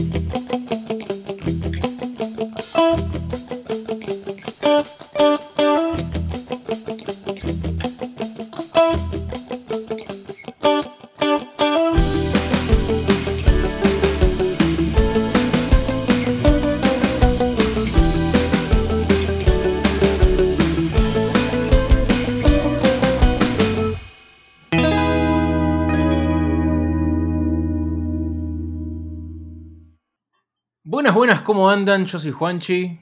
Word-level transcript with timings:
Buenas, 0.00 0.49
¿cómo 31.70 31.78
andan? 31.78 32.04
Yo 32.04 32.18
soy 32.18 32.32
Juanchi. 32.32 32.98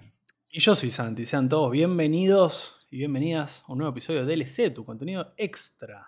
Y 0.50 0.60
yo 0.60 0.74
soy 0.74 0.90
Santi. 0.90 1.24
Sean 1.24 1.48
todos 1.48 1.72
bienvenidos 1.72 2.76
y 2.90 2.98
bienvenidas 2.98 3.62
a 3.66 3.72
un 3.72 3.78
nuevo 3.78 3.92
episodio 3.92 4.26
de 4.26 4.36
DLC, 4.36 4.74
tu 4.74 4.84
contenido 4.84 5.32
extra. 5.38 6.06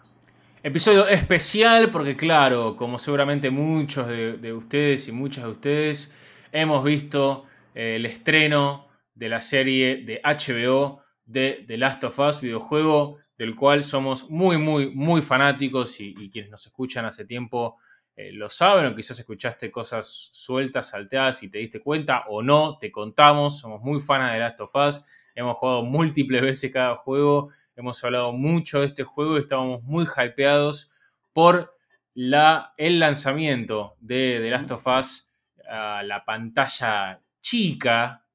Episodio 0.62 1.08
especial 1.08 1.90
porque, 1.90 2.14
claro, 2.18 2.76
como 2.76 2.98
seguramente 2.98 3.48
muchos 3.48 4.08
de, 4.08 4.34
de 4.34 4.52
ustedes 4.52 5.08
y 5.08 5.12
muchas 5.12 5.44
de 5.44 5.50
ustedes, 5.50 6.12
hemos 6.52 6.84
visto 6.84 7.46
eh, 7.74 7.96
el 7.96 8.04
estreno 8.04 8.88
de 9.14 9.30
la 9.30 9.40
serie 9.40 10.04
de 10.04 10.20
HBO 10.22 11.00
de 11.24 11.64
The 11.66 11.78
Last 11.78 12.04
of 12.04 12.18
Us, 12.18 12.42
videojuego 12.42 13.20
del 13.38 13.56
cual 13.56 13.84
somos 13.84 14.28
muy, 14.28 14.58
muy, 14.58 14.94
muy 14.94 15.22
fanáticos 15.22 15.98
y, 15.98 16.14
y 16.18 16.28
quienes 16.28 16.50
nos 16.50 16.66
escuchan 16.66 17.06
hace 17.06 17.24
tiempo 17.24 17.78
eh, 18.20 18.32
lo 18.32 18.50
saben 18.50 18.84
o 18.84 18.94
quizás 18.94 19.18
escuchaste 19.18 19.70
cosas 19.70 20.28
sueltas, 20.32 20.90
salteadas 20.90 21.42
y 21.42 21.48
te 21.48 21.56
diste 21.56 21.80
cuenta 21.80 22.24
o 22.28 22.42
no, 22.42 22.76
te 22.78 22.92
contamos, 22.92 23.58
somos 23.58 23.80
muy 23.80 24.00
fanas 24.00 24.34
de 24.34 24.38
Last 24.40 24.60
of 24.60 24.74
Us, 24.74 25.02
hemos 25.34 25.56
jugado 25.56 25.84
múltiples 25.84 26.42
veces 26.42 26.70
cada 26.70 26.96
juego, 26.96 27.50
hemos 27.76 28.02
hablado 28.04 28.32
mucho 28.32 28.80
de 28.80 28.86
este 28.86 29.04
juego 29.04 29.36
y 29.36 29.40
estábamos 29.40 29.82
muy 29.84 30.04
hypeados 30.04 30.90
por 31.32 31.74
la, 32.12 32.74
el 32.76 32.98
lanzamiento 33.00 33.96
de 34.00 34.38
The 34.42 34.50
Last 34.50 34.70
of 34.70 34.86
Us 34.86 35.32
a 35.66 36.02
la 36.02 36.22
pantalla 36.26 37.22
chica, 37.40 38.26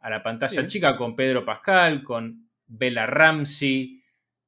a 0.00 0.10
la 0.10 0.22
pantalla 0.24 0.66
chica 0.66 0.96
con 0.96 1.14
Pedro 1.14 1.44
Pascal, 1.44 2.02
con 2.02 2.50
Bella 2.66 3.06
Ramsey 3.06 4.02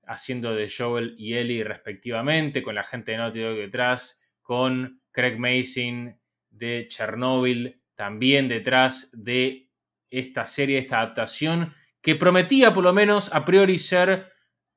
haciendo 0.06 0.56
de 0.56 0.69
Joel 0.69 1.14
y 1.16 1.34
Ellie 1.34 1.62
respectivamente, 1.62 2.64
con 2.64 2.75
la 2.75 2.82
gente 2.82 3.12
de 3.12 3.19
Naughty 3.19 3.38
Dog 3.38 3.56
detrás, 3.56 4.19
con 4.51 5.01
Craig 5.12 5.39
Mason 5.39 6.20
de 6.48 6.89
Chernobyl 6.89 7.84
también 7.95 8.48
detrás 8.48 9.09
de 9.12 9.70
esta 10.11 10.45
serie, 10.45 10.77
esta 10.77 10.98
adaptación, 10.98 11.73
que 12.03 12.17
prometía 12.17 12.75
por 12.75 12.83
lo 12.83 12.93
menos 12.93 13.33
a 13.33 13.45
priori 13.45 13.78
ser 13.78 14.33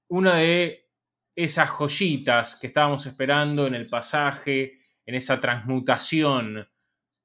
una 0.09 0.35
de 0.35 0.91
esas 1.35 1.71
joyitas 1.71 2.55
que 2.55 2.67
estábamos 2.67 3.07
esperando 3.07 3.65
en 3.65 3.73
el 3.73 3.89
pasaje, 3.89 4.77
en 5.07 5.15
esa 5.15 5.41
transmutación 5.41 6.69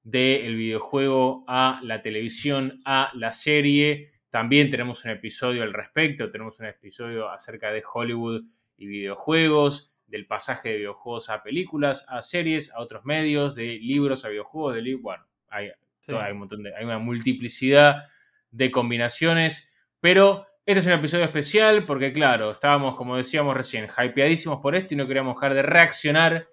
del 0.03 0.57
videojuego 0.57 1.45
a 1.49 1.81
la 1.83 2.01
televisión, 2.01 2.81
a 2.87 3.11
la 3.13 3.35
serie. 3.35 4.23
También 4.31 4.71
tenemos 4.71 5.05
un 5.05 5.11
episodio 5.11 5.65
al 5.65 5.75
respecto, 5.75 6.31
tenemos 6.31 6.59
un 6.61 6.67
episodio 6.69 7.29
acerca 7.29 7.71
de 7.71 7.85
Hollywood 7.93 8.45
y 8.79 8.87
videojuegos, 8.87 9.93
del 10.09 10.27
pasaje 10.27 10.71
de 10.71 10.77
videojuegos 10.79 11.31
a 11.31 11.43
películas, 11.43 12.05
a 12.09 12.23
series, 12.23 12.73
a 12.73 12.81
otros 12.81 13.05
medios, 13.05 13.55
de 13.55 13.79
libros 13.79 14.25
a 14.25 14.29
videojuegos, 14.29 14.75
de 14.75 14.83
libros, 14.83 15.03
bueno, 15.03 15.27
hay, 15.49 15.71
Sí. 16.01 16.15
hay 16.15 16.33
un 16.33 16.39
montón 16.39 16.63
de, 16.63 16.75
hay 16.75 16.85
una 16.85 16.99
multiplicidad 16.99 18.05
de 18.51 18.71
combinaciones, 18.71 19.71
pero 20.01 20.47
este 20.65 20.81
es 20.81 20.87
un 20.87 20.93
episodio 20.93 21.25
especial 21.25 21.85
porque, 21.85 22.13
claro, 22.13 22.51
estábamos, 22.51 22.97
como 22.97 23.17
decíamos 23.17 23.57
recién, 23.57 23.87
hypeadísimos 23.87 24.61
por 24.61 24.75
esto 24.75 24.95
y 24.95 24.97
no 24.97 25.07
queríamos 25.07 25.35
dejar 25.37 25.55
de 25.55 25.63
reaccionar 25.63 26.45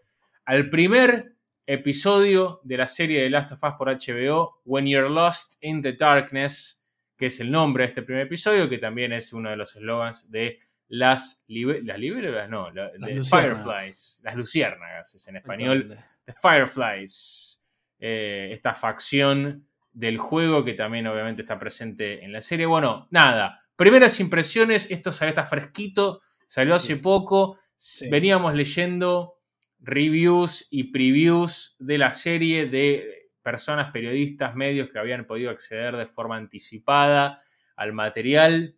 al 0.45 0.69
primer 0.69 1.23
episodio 1.67 2.59
de 2.63 2.77
la 2.77 2.87
serie 2.87 3.21
de 3.21 3.29
Last 3.29 3.51
of 3.53 3.63
Us 3.63 3.73
por 3.77 3.89
HBO, 3.89 4.61
When 4.65 4.85
You're 4.87 5.09
Lost 5.09 5.63
in 5.63 5.81
the 5.81 5.93
Darkness, 5.93 6.81
que 7.17 7.27
es 7.27 7.39
el 7.39 7.49
nombre 7.51 7.83
de 7.83 7.89
este 7.89 8.01
primer 8.03 8.23
episodio, 8.27 8.69
que 8.69 8.77
también 8.77 9.13
es 9.13 9.33
uno 9.33 9.49
de 9.49 9.57
los 9.57 9.75
eslogans 9.75 10.29
de 10.29 10.59
las, 10.87 11.43
libe- 11.47 11.81
las 11.83 11.97
libélulas, 11.99 12.49
no, 12.49 12.71
la- 12.71 12.91
Las 12.97 13.09
de. 13.09 13.23
Fireflies, 13.23 14.19
las 14.23 14.35
luciérnagas 14.35 15.15
es 15.15 15.27
en 15.27 15.37
español, 15.37 15.97
The 16.25 16.33
Fireflies, 16.33 17.63
eh, 17.99 18.49
esta 18.51 18.75
facción 18.75 19.67
del 19.91 20.17
juego 20.17 20.63
que 20.65 20.73
también 20.73 21.07
obviamente 21.07 21.41
está 21.43 21.57
presente 21.57 22.23
en 22.23 22.31
la 22.33 22.41
serie. 22.41 22.65
Bueno, 22.65 23.07
nada, 23.11 23.61
primeras 23.75 24.19
impresiones, 24.19 24.91
esto 24.91 25.11
salió, 25.11 25.29
está 25.29 25.45
fresquito, 25.45 26.21
salió 26.47 26.75
hace 26.75 26.95
Sí. 26.95 27.01
poco, 27.01 27.57
Sí. 27.75 28.09
veníamos 28.09 28.53
leyendo 28.53 29.39
reviews 29.79 30.67
y 30.71 30.85
previews 30.91 31.75
de 31.79 31.97
la 31.97 32.13
serie 32.13 32.65
de 32.67 33.29
personas, 33.41 33.91
periodistas, 33.91 34.55
medios 34.55 34.89
que 34.89 34.97
habían 34.99 35.25
podido 35.25 35.51
acceder 35.51 35.95
de 35.95 36.05
forma 36.07 36.35
anticipada 36.37 37.39
al 37.75 37.93
material. 37.93 38.75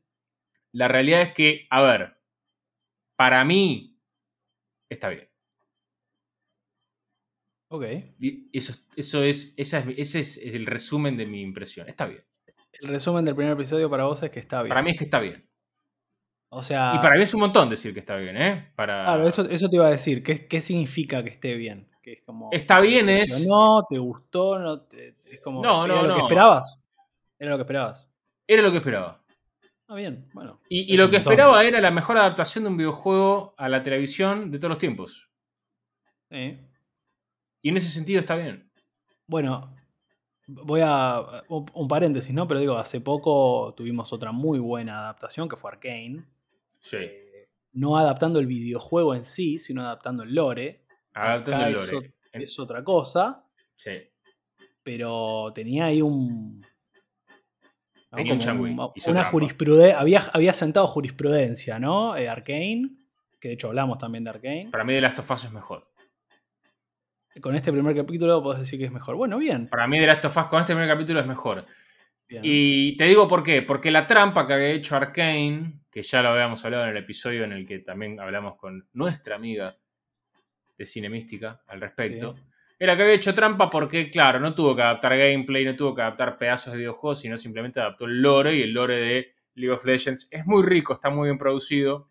La 0.78 0.88
realidad 0.88 1.22
es 1.22 1.34
que, 1.34 1.66
a 1.72 1.82
ver, 1.82 2.18
para 3.16 3.44
mí 3.44 4.00
está 4.90 5.10
bien. 5.10 5.28
Ok. 7.70 7.84
Y 8.20 8.50
Eso, 8.58 8.74
eso 8.96 9.24
es, 9.24 9.54
esa 9.58 9.80
es- 9.80 9.98
ese 9.98 10.20
es 10.20 10.38
el 10.38 10.66
resumen 10.66 11.18
de 11.18 11.26
mi 11.26 11.42
impresión. 11.42 11.90
Está 11.90 12.06
bien. 12.06 12.24
El 12.80 12.90
resumen 12.90 13.26
del 13.26 13.36
primer 13.36 13.54
episodio 13.54 13.90
para 13.90 14.06
vos 14.06 14.22
es 14.24 14.30
que 14.30 14.40
está 14.40 14.62
bien. 14.62 14.70
Para 14.70 14.84
mí 14.84 14.92
es 14.92 14.98
que 14.98 15.04
está 15.06 15.20
bien. 15.20 15.50
O 16.50 16.62
sea. 16.64 16.94
Y 16.96 17.00
para 17.00 17.18
mí 17.18 17.24
es 17.24 17.34
un 17.34 17.42
montón 17.42 17.70
decir 17.70 17.92
que 17.94 18.00
está 18.00 18.16
bien, 18.18 18.38
¿eh? 18.38 18.72
Para... 18.76 19.04
Claro, 19.04 19.28
eso, 19.28 19.50
eso 19.50 19.68
te 19.70 19.76
iba 19.78 19.88
a 19.88 19.92
decir. 19.92 20.22
¿Qué, 20.24 20.48
qué 20.48 20.62
significa 20.62 21.24
que 21.24 21.30
esté 21.32 21.56
bien? 21.56 21.90
Que 22.04 22.14
es 22.14 22.22
como. 22.24 22.50
Está 22.54 22.80
bien 22.80 23.10
es- 23.10 23.46
No, 23.48 23.84
te 23.90 23.98
gustó, 23.98 24.60
no 24.60 24.82
te- 24.82 25.16
es 25.26 25.42
como. 25.42 25.62
No, 25.64 25.86
¿Era 25.86 25.96
no, 25.96 26.04
lo 26.04 26.14
que 26.16 26.22
esperabas? 26.22 26.80
Era 27.40 27.52
lo 27.52 27.58
que 27.58 27.64
esperabas. 27.64 28.08
Era 28.48 28.62
lo 28.62 28.72
que 28.72 28.78
esperaba. 28.78 29.24
Ah, 29.88 29.96
bien, 29.96 30.30
bueno. 30.34 30.60
Y, 30.70 30.98
lo 30.98 31.10
que 31.10 31.18
montón. 31.18 31.34
esperaba 31.34 31.64
era 31.64 31.80
la 31.80 31.92
mejor 31.92 32.18
adaptación 32.18 32.66
de 32.66 32.70
un 32.70 32.78
videojuego 32.78 33.56
a 33.58 33.70
la 33.70 33.84
televisión 33.84 34.52
de 34.52 34.60
todos 34.60 34.70
los 34.70 34.78
tiempos. 34.78 35.30
Sí. 36.30 36.60
Y 37.62 37.70
en 37.70 37.78
ese 37.78 37.90
sentido 37.90 38.20
está 38.20 38.36
bien. 38.36 38.70
Bueno, 39.28 39.74
voy 40.48 40.82
a. 40.84 41.44
Un, 41.50 41.88
paréntesis, 41.88 42.34
¿no? 42.34 42.48
Pero 42.48 42.60
digo, 42.60 42.78
hace 42.78 43.02
poco 43.02 43.74
tuvimos 43.76 44.12
otra 44.12 44.32
muy 44.32 44.60
buena 44.60 45.00
adaptación 45.00 45.48
que 45.48 45.56
fue 45.56 45.72
Arkane. 45.72 46.26
Sí. 46.80 46.98
Eh, 46.98 47.50
no 47.74 47.98
adaptando 47.98 48.40
el 48.40 48.48
videojuego 48.48 49.16
en 49.16 49.26
sí, 49.26 49.60
sino 49.60 49.84
adaptando 49.84 50.24
el 50.24 50.34
lore. 50.34 50.86
Adaptando 51.14 51.66
Acá 51.66 51.68
el 51.68 51.74
lore. 51.74 52.14
Es, 52.34 52.60
otra 52.60 52.84
cosa, 52.84 53.46
Sí. 53.76 53.92
pero 54.84 55.52
tenía 55.54 55.86
ahí 55.86 56.02
un. 56.02 56.66
Una 59.08 59.24
jurisprudencia. 59.26 60.00
Había, 60.00 60.20
había 60.34 60.54
sentado 60.54 60.88
jurisprudencia, 60.88 61.80
¿no? 61.80 62.16
Eh, 62.16 62.30
Arkane, 62.30 62.90
que 63.40 63.50
de 63.50 63.54
hecho 63.56 63.68
hablamos 63.68 63.98
también 63.98 64.24
de 64.24 64.30
Arkane. 64.30 64.70
Para 64.72 64.84
mí 64.84 64.94
The 64.94 65.02
Last 65.02 65.20
of 65.20 65.32
Us 65.32 65.44
es 65.46 65.52
mejor. 65.52 65.84
Con 67.42 67.56
este 67.56 67.72
primer 67.72 67.96
capítulo 67.96 68.42
podés 68.42 68.62
decir 68.62 68.80
que 68.80 68.86
es 68.86 68.92
mejor. 68.92 69.16
Bueno, 69.16 69.38
bien. 69.38 69.68
Para 69.68 69.88
mí 69.88 70.00
The 70.00 70.08
Last 70.08 70.26
of 70.26 70.38
Us 70.38 70.46
con 70.48 70.60
este 70.62 70.74
primer 70.74 70.90
capítulo 70.90 71.20
es 71.20 71.28
mejor. 71.28 71.66
bien. 72.28 72.42
Y 72.44 72.98
te 72.98 73.06
digo 73.06 73.28
por 73.28 73.44
qué. 73.44 73.62
Porque 73.62 73.92
la 73.92 74.08
trampa 74.08 74.48
que 74.48 74.54
había 74.54 74.70
hecho 74.70 74.96
Arkane, 74.96 75.82
que 75.92 76.02
ya 76.02 76.22
lo 76.22 76.30
habíamos 76.30 76.64
hablado 76.66 76.86
en 76.86 76.90
el 76.92 76.98
episodio 76.98 77.44
en 77.44 77.52
el 77.52 77.68
que 77.68 77.80
también 77.80 78.20
hablamos 78.20 78.56
con 78.56 78.88
nuestra 78.94 79.36
amiga 79.36 79.78
de 80.78 80.86
Cine 80.86 81.10
Mística 81.10 81.62
al 81.68 81.82
respecto, 81.82 82.36
Sí. 82.36 82.44
Era 82.80 82.96
que 82.96 83.04
había 83.04 83.16
hecho 83.16 83.34
trampa 83.34 83.70
porque, 83.70 84.10
claro, 84.12 84.40
no 84.40 84.54
tuvo 84.54 84.76
que 84.76 84.82
adaptar 84.84 85.18
gameplay, 85.18 85.66
no 85.66 85.76
tuvo 85.76 85.96
que 85.96 86.02
adaptar 86.02 86.38
pedazos 86.38 86.74
de 86.74 86.80
videojuegos, 86.80 87.20
sino 87.20 87.38
simplemente 87.38 87.80
adaptó 87.80 88.06
el 88.06 88.22
lore 88.22 88.56
y 88.56 88.62
el 88.62 88.72
lore 88.74 88.98
de 88.98 89.36
League 89.56 89.74
of 89.74 89.86
Legends 89.86 90.28
es 90.32 90.46
muy 90.46 90.64
rico, 90.64 90.94
está 90.94 91.10
muy 91.10 91.28
bien 91.28 91.38
producido, 91.38 92.10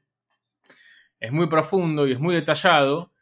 es 1.20 1.32
muy 1.32 1.46
profundo 1.46 2.06
y 2.06 2.12
es 2.12 2.20
muy 2.20 2.34
detallado. 2.34 3.12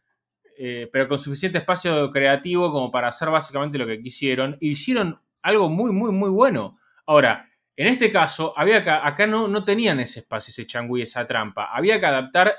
eh, 0.58 0.88
pero 0.92 1.08
con 1.08 1.18
suficiente 1.18 1.58
espacio 1.58 2.10
creativo 2.10 2.72
como 2.72 2.90
para 2.90 3.08
hacer 3.08 3.30
básicamente 3.30 3.78
lo 3.78 3.86
que 3.86 4.00
quisieron. 4.00 4.56
Y 4.60 4.70
hicieron 4.70 5.20
algo 5.42 5.68
muy, 5.70 5.92
muy, 5.92 6.12
muy 6.12 6.30
bueno. 6.30 6.78
Ahora, 7.06 7.48
en 7.76 7.88
este 7.88 8.10
caso, 8.12 8.54
había 8.56 8.84
que, 8.84 8.90
acá 8.90 9.26
no, 9.26 9.48
no 9.48 9.64
tenían 9.64 10.00
ese 10.00 10.20
espacio, 10.20 10.52
ese 10.52 10.66
changüí, 10.66 11.02
esa 11.02 11.26
trampa. 11.26 11.70
Había 11.74 11.98
que 12.00 12.06
adaptar 12.06 12.54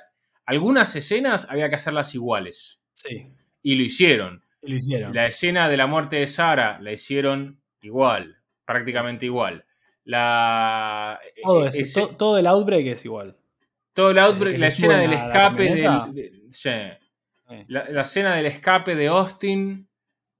algunas 0.46 0.96
escenas, 0.96 1.50
había 1.50 1.70
que 1.70 1.76
hacerlas 1.76 2.14
iguales. 2.16 2.82
Sí, 2.96 3.32
Y 3.62 3.76
lo 3.76 3.84
hicieron. 3.84 4.42
Y 4.66 4.72
lo 4.72 4.76
hicieron. 4.78 5.14
La 5.14 5.28
escena 5.28 5.70
de 5.70 5.78
la 5.78 5.88
muerte 5.88 6.18
de 6.18 6.28
Sara 6.28 6.80
la 6.82 6.92
hicieron 6.92 7.62
igual, 7.82 8.38
prácticamente 8.66 9.26
igual. 9.26 9.66
La, 10.04 11.20
todo, 11.44 11.68
ese- 11.68 11.82
ese- 11.82 12.02
to- 12.02 12.16
todo 12.16 12.38
el 12.38 12.48
outbreak 12.48 12.86
es 12.88 13.06
igual. 13.06 13.38
todo 13.94 14.12
el 14.12 14.20
outbreak, 14.20 14.54
que 14.56 14.60
la 14.60 14.68
escena 14.68 14.98
del 15.00 15.12
la 15.12 15.16
escape 15.28 15.64
del, 15.64 16.14
de-. 16.14 17.00
Eh, 17.50 17.66
la, 17.68 17.90
la 17.90 18.02
escena 18.02 18.36
del 18.36 18.46
escape 18.48 18.96
de 18.96 19.08
Austin 19.08 19.88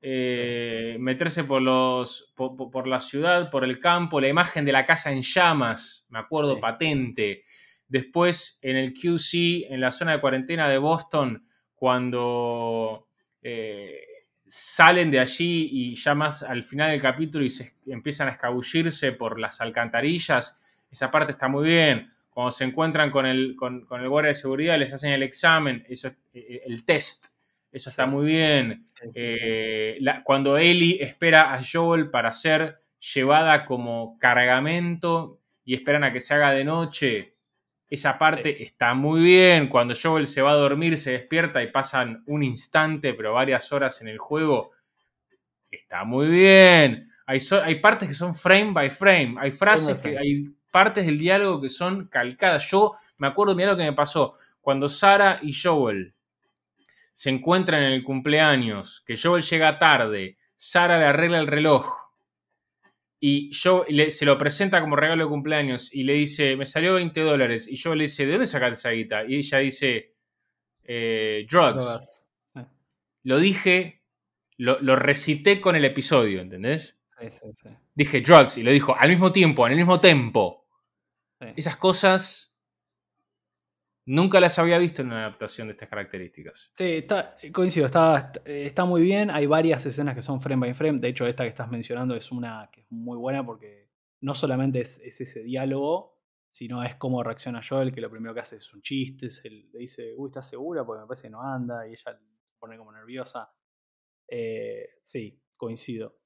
eh, 0.02 0.98
meterse 1.00 1.44
por, 1.46 1.62
los, 1.62 2.32
por, 2.36 2.56
por 2.70 2.86
la 2.88 3.00
ciudad, 3.00 3.50
por 3.50 3.64
el 3.64 3.80
campo, 3.80 4.20
la 4.22 4.28
imagen 4.28 4.66
de 4.66 4.72
la 4.72 4.86
casa 4.86 5.12
en 5.12 5.22
llamas, 5.24 6.06
me 6.10 6.20
acuerdo 6.20 6.56
Sí. 6.56 6.62
patente. 6.62 7.44
Después 7.88 8.60
en 8.62 8.76
el 8.78 8.94
QC, 8.94 9.68
en 9.72 9.80
la 9.82 9.92
zona 9.92 10.12
de 10.14 10.22
cuarentena 10.22 10.68
de 10.70 10.78
Boston, 10.78 11.48
cuando 11.76 13.08
eh, 13.42 14.00
salen 14.48 15.12
de 15.12 15.20
allí 15.20 15.70
y 15.72 15.96
ya 15.96 16.14
más 16.16 16.44
al 16.44 16.64
final 16.64 16.92
del 16.92 17.02
capítulo 17.02 17.44
y 17.46 17.50
se 17.50 17.76
empiezan 17.88 18.28
a 18.28 18.32
escabullirse 18.32 19.12
por 19.12 19.40
las 19.40 19.62
alcantarillas, 19.62 20.60
esa 20.92 21.10
parte 21.12 21.32
está 21.32 21.48
muy 21.48 21.66
bien. 21.68 22.12
Cuando 22.30 22.52
se 22.52 22.66
encuentran 22.66 23.12
con 23.12 23.26
el, 23.26 23.56
con, 23.56 23.86
con 23.86 24.02
el 24.02 24.10
guardia 24.10 24.30
de 24.30 24.36
seguridad, 24.36 24.78
les 24.78 24.92
hacen 24.94 25.12
el 25.14 25.24
examen, 25.24 25.86
eso, 25.90 26.10
es- 26.10 26.18
eh, 26.34 26.62
el 26.66 26.84
test, 26.86 27.28
eso 27.72 27.90
está 27.90 28.06
muy 28.06 28.26
bien. 28.26 28.86
Eh, 29.14 29.98
la- 30.02 30.24
cuando 30.24 30.58
Ellie 30.58 31.02
espera 31.02 31.54
a 31.54 31.62
Joel 31.64 32.10
para 32.10 32.32
ser 32.32 32.80
llevada 33.14 33.66
como 33.66 34.18
cargamento 34.20 35.40
y 35.64 35.76
esperan 35.76 36.04
a 36.04 36.12
que 36.14 36.20
se 36.20 36.34
haga 36.34 36.52
de 36.52 36.66
noche, 36.66 37.35
esa 37.90 38.18
parte 38.18 38.62
está 38.64 38.94
muy 38.94 39.22
bien. 39.24 39.68
Cuando 39.70 39.94
Joel 40.02 40.28
se 40.28 40.42
va 40.42 40.52
a 40.52 40.56
dormir, 40.56 40.98
se 40.98 41.12
despierta 41.12 41.62
y 41.64 41.72
pasan 41.72 42.24
un 42.26 42.44
instante, 42.44 43.14
pero 43.14 43.34
varias 43.34 43.72
horas 43.72 44.02
en 44.02 44.08
el 44.08 44.18
juego, 44.18 44.72
está 45.70 46.04
muy 46.04 46.28
bien. 46.28 47.10
Hay, 47.28 47.40
so- 47.40 47.62
hay 47.64 47.76
partes 47.80 48.08
que 48.10 48.16
son 48.16 48.36
frame 48.36 48.72
by 48.72 48.90
frame, 48.92 49.36
hay 49.40 49.52
frases, 49.52 49.98
que 50.00 50.18
hay 50.18 50.44
partes 50.72 51.06
del 51.06 51.18
diálogo 51.18 51.62
que 51.62 51.70
son 51.70 52.08
calcadas. 52.08 52.70
Yo 52.70 52.94
me 53.18 53.28
acuerdo, 53.28 53.56
mira 53.56 53.72
lo 53.72 53.78
que 53.78 53.84
me 53.84 53.94
pasó, 53.94 54.38
cuando 54.62 54.90
Sara 54.90 55.40
y 55.42 55.54
Joel 55.54 56.14
se 57.14 57.30
encuentran 57.30 57.82
en 57.84 57.94
el 57.94 58.04
cumpleaños, 58.04 59.02
que 59.06 59.18
Joel 59.18 59.44
llega 59.44 59.80
tarde, 59.80 60.38
Sara 60.58 61.00
le 61.00 61.06
arregla 61.06 61.40
el 61.40 61.48
reloj 61.48 62.05
y 63.20 63.52
Joel 63.54 63.96
le- 63.96 64.12
se 64.12 64.26
lo 64.26 64.38
presenta 64.38 64.82
como 64.82 64.96
regalo 64.96 65.24
de 65.24 65.30
cumpleaños 65.30 65.94
y 65.94 66.04
le 66.04 66.14
dice, 66.14 66.56
me 66.58 66.66
salió 66.66 66.96
20 66.96 67.22
dólares. 67.22 67.68
Y 67.68 67.78
Joel 67.78 68.00
le 68.00 68.04
dice, 68.06 68.26
¿de 68.26 68.32
dónde 68.34 68.46
sacaste 68.48 68.74
esa 68.74 68.90
guita? 68.92 69.26
Y 69.26 69.36
ella 69.38 69.58
dice, 69.60 70.14
"Eh, 70.84 71.46
drugs. 71.50 71.84
Sí, 72.54 72.62
Lo 73.24 73.40
dije, 73.40 74.04
lo, 74.58 74.80
lo 74.82 74.96
recité 74.96 75.60
con 75.60 75.76
el 75.76 75.86
episodio, 75.86 76.42
¿entendés? 76.42 76.98
sí, 77.20 77.28
sí, 77.32 77.48
sí. 77.64 77.70
Dije 77.96 78.22
drugs 78.22 78.58
y 78.58 78.64
lo 78.64 78.72
dijo 78.72 78.96
al 78.98 79.10
mismo 79.10 79.32
tiempo, 79.32 79.66
en 79.66 79.72
el 79.74 79.78
mismo 79.78 80.00
tempo. 80.00 80.68
Esas 81.56 81.78
cosas 81.78 82.55
nunca 84.06 84.40
las 84.40 84.58
había 84.60 84.78
visto 84.78 85.02
en 85.02 85.08
una 85.08 85.26
adaptación 85.26 85.68
de 85.68 85.74
estas 85.74 85.90
características. 85.90 86.72
Sí, 86.74 86.98
está, 86.98 87.36
coincido, 87.52 87.86
está, 87.86 88.32
está 88.46 88.86
muy 88.86 89.02
bien. 89.02 89.30
Hay 89.30 89.46
varias 89.46 89.86
escenas 89.86 90.16
que 90.16 90.22
son 90.22 90.42
frame 90.42 90.68
by 90.68 90.74
frame. 90.74 91.00
De 91.00 91.10
hecho, 91.10 91.26
esta 91.28 91.44
que 91.44 91.50
estás 91.50 91.70
mencionando 91.70 92.16
es 92.16 92.32
una 92.32 92.70
que 92.72 92.82
es 92.82 92.88
muy 92.92 93.18
buena 93.18 93.46
porque 93.46 93.92
no 94.22 94.34
solamente 94.34 94.82
es, 94.82 95.00
es 95.00 95.22
ese 95.22 95.44
diálogo, 95.44 96.16
sino 96.52 96.84
es 96.84 96.96
cómo 96.96 97.22
reacciona 97.22 97.62
Joel, 97.68 97.94
que 97.94 98.00
lo 98.00 98.10
primero 98.10 98.34
que 98.34 98.40
hace 98.40 98.56
es 98.56 98.74
un 98.74 98.82
chiste, 98.82 99.30
se 99.30 99.50
le 99.50 99.78
dice, 99.78 100.14
uy, 100.16 100.28
¿estás 100.28 100.48
segura? 100.48 100.86
Porque 100.86 101.02
me 101.02 101.08
parece 101.08 101.24
que 101.24 101.32
no 101.32 101.42
anda, 101.42 101.86
y 101.86 101.92
ella 101.92 102.14
se 102.14 102.58
pone 102.58 102.78
como 102.78 102.94
nerviosa. 102.94 103.54
Eh, 104.28 105.00
sí, 105.04 105.44
coincido. 105.58 106.18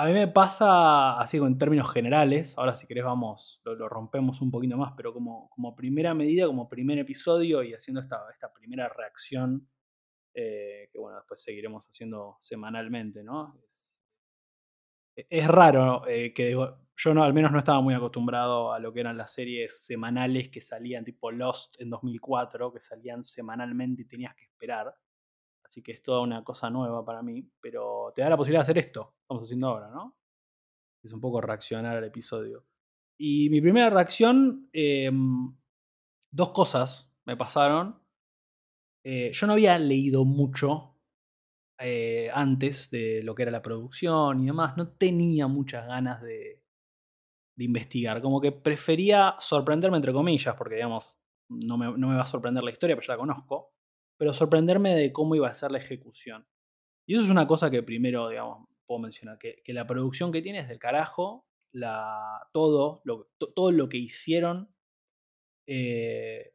A 0.00 0.06
mí 0.06 0.12
me 0.12 0.28
pasa 0.28 1.18
así 1.18 1.38
en 1.38 1.58
términos 1.58 1.92
generales, 1.92 2.56
ahora 2.56 2.76
si 2.76 2.86
querés 2.86 3.02
vamos, 3.02 3.60
lo, 3.64 3.88
rompemos 3.88 4.40
un 4.40 4.48
poquito 4.48 4.76
más, 4.76 4.92
pero 4.96 5.12
como, 5.12 5.50
como 5.50 5.74
primera 5.74 6.14
medida, 6.14 6.46
como 6.46 6.68
primer 6.68 7.00
episodio 7.00 7.64
y 7.64 7.74
haciendo 7.74 8.00
esta, 8.00 8.20
esta 8.32 8.52
primera 8.52 8.88
reacción, 8.88 9.68
eh, 10.32 10.88
que 10.92 11.00
bueno, 11.00 11.16
después 11.16 11.42
seguiremos 11.42 11.88
haciendo 11.88 12.36
semanalmente, 12.38 13.24
¿no? 13.24 13.60
Es, 15.16 15.48
raro 15.48 16.06
eh, 16.06 16.32
que 16.32 16.52
yo 16.52 17.14
no, 17.14 17.24
al 17.24 17.34
menos 17.34 17.50
no 17.50 17.58
estaba 17.58 17.80
muy 17.80 17.94
acostumbrado 17.94 18.72
a 18.72 18.78
lo 18.78 18.92
que 18.92 19.00
eran 19.00 19.16
las 19.16 19.32
series 19.32 19.84
semanales 19.84 20.48
que 20.48 20.60
salían 20.60 21.02
tipo 21.02 21.32
Lost 21.32 21.74
en 21.80 21.90
2004, 21.90 22.72
que 22.72 22.78
salían 22.78 23.24
semanalmente 23.24 24.02
y 24.02 24.04
tenías 24.04 24.36
que 24.36 24.44
esperar. 24.44 24.94
Así 25.68 25.82
que 25.82 25.92
es 25.92 26.02
toda 26.02 26.22
una 26.22 26.42
cosa 26.42 26.70
nueva 26.70 27.04
para 27.04 27.22
mí, 27.22 27.46
pero 27.60 28.12
te 28.14 28.22
da 28.22 28.30
la 28.30 28.36
posibilidad 28.36 28.60
de 28.60 28.70
hacer 28.70 28.78
esto, 28.78 29.16
estamos 29.20 29.44
haciendo 29.44 29.68
ahora, 29.68 29.90
¿no? 29.90 30.16
Es 31.04 31.12
un 31.12 31.20
poco 31.20 31.40
reaccionar 31.40 31.96
al 31.96 32.04
episodio. 32.04 32.66
Y 33.20 33.50
mi 33.50 33.60
primera 33.60 33.90
reacción, 33.90 34.68
eh, 34.72 35.10
dos 36.32 36.50
cosas 36.50 37.12
me 37.26 37.36
pasaron. 37.36 38.02
Eh, 39.04 39.30
yo 39.32 39.46
no 39.46 39.52
había 39.52 39.78
leído 39.78 40.24
mucho 40.24 40.96
eh, 41.80 42.30
antes 42.32 42.90
de 42.90 43.22
lo 43.22 43.34
que 43.34 43.42
era 43.42 43.52
la 43.52 43.62
producción 43.62 44.42
y 44.42 44.46
demás, 44.46 44.76
no 44.76 44.88
tenía 44.88 45.46
muchas 45.46 45.86
ganas 45.86 46.22
de, 46.22 46.64
de 47.56 47.64
investigar, 47.64 48.20
como 48.22 48.40
que 48.40 48.52
prefería 48.52 49.36
sorprenderme 49.38 49.98
entre 49.98 50.12
comillas, 50.12 50.54
porque 50.56 50.76
digamos, 50.76 51.20
no 51.48 51.76
me, 51.76 51.86
no 51.96 52.08
me 52.08 52.16
va 52.16 52.22
a 52.22 52.26
sorprender 52.26 52.64
la 52.64 52.70
historia, 52.70 52.96
pero 52.96 53.06
ya 53.06 53.12
la 53.14 53.18
conozco 53.18 53.77
pero 54.18 54.32
sorprenderme 54.32 54.94
de 54.94 55.12
cómo 55.12 55.34
iba 55.34 55.48
a 55.48 55.54
ser 55.54 55.70
la 55.70 55.78
ejecución. 55.78 56.46
Y 57.06 57.14
eso 57.14 57.22
es 57.22 57.30
una 57.30 57.46
cosa 57.46 57.70
que 57.70 57.82
primero, 57.82 58.28
digamos, 58.28 58.68
puedo 58.84 59.00
mencionar, 59.00 59.38
que, 59.38 59.62
que 59.64 59.72
la 59.72 59.86
producción 59.86 60.32
que 60.32 60.42
tiene 60.42 60.58
es 60.58 60.68
del 60.68 60.78
carajo, 60.78 61.46
la, 61.72 62.48
todo, 62.52 63.00
lo, 63.04 63.30
to, 63.38 63.52
todo 63.52 63.70
lo 63.72 63.88
que 63.88 63.98
hicieron 63.98 64.74
eh, 65.66 66.54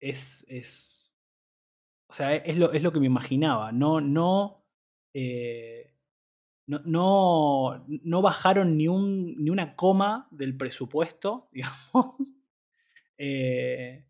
es, 0.00 0.44
es, 0.48 1.12
o 2.08 2.14
sea, 2.14 2.34
es 2.34 2.58
lo, 2.58 2.72
es 2.72 2.82
lo 2.82 2.92
que 2.92 3.00
me 3.00 3.06
imaginaba, 3.06 3.72
no, 3.72 4.00
no, 4.00 4.66
eh, 5.14 5.94
no, 6.66 6.80
no, 6.84 7.84
no, 7.86 8.22
bajaron 8.22 8.76
ni, 8.76 8.88
un, 8.88 9.42
ni 9.42 9.50
una 9.50 9.76
coma 9.76 10.28
del 10.30 10.56
presupuesto, 10.56 11.48
digamos. 11.52 12.34
Eh, 13.18 14.04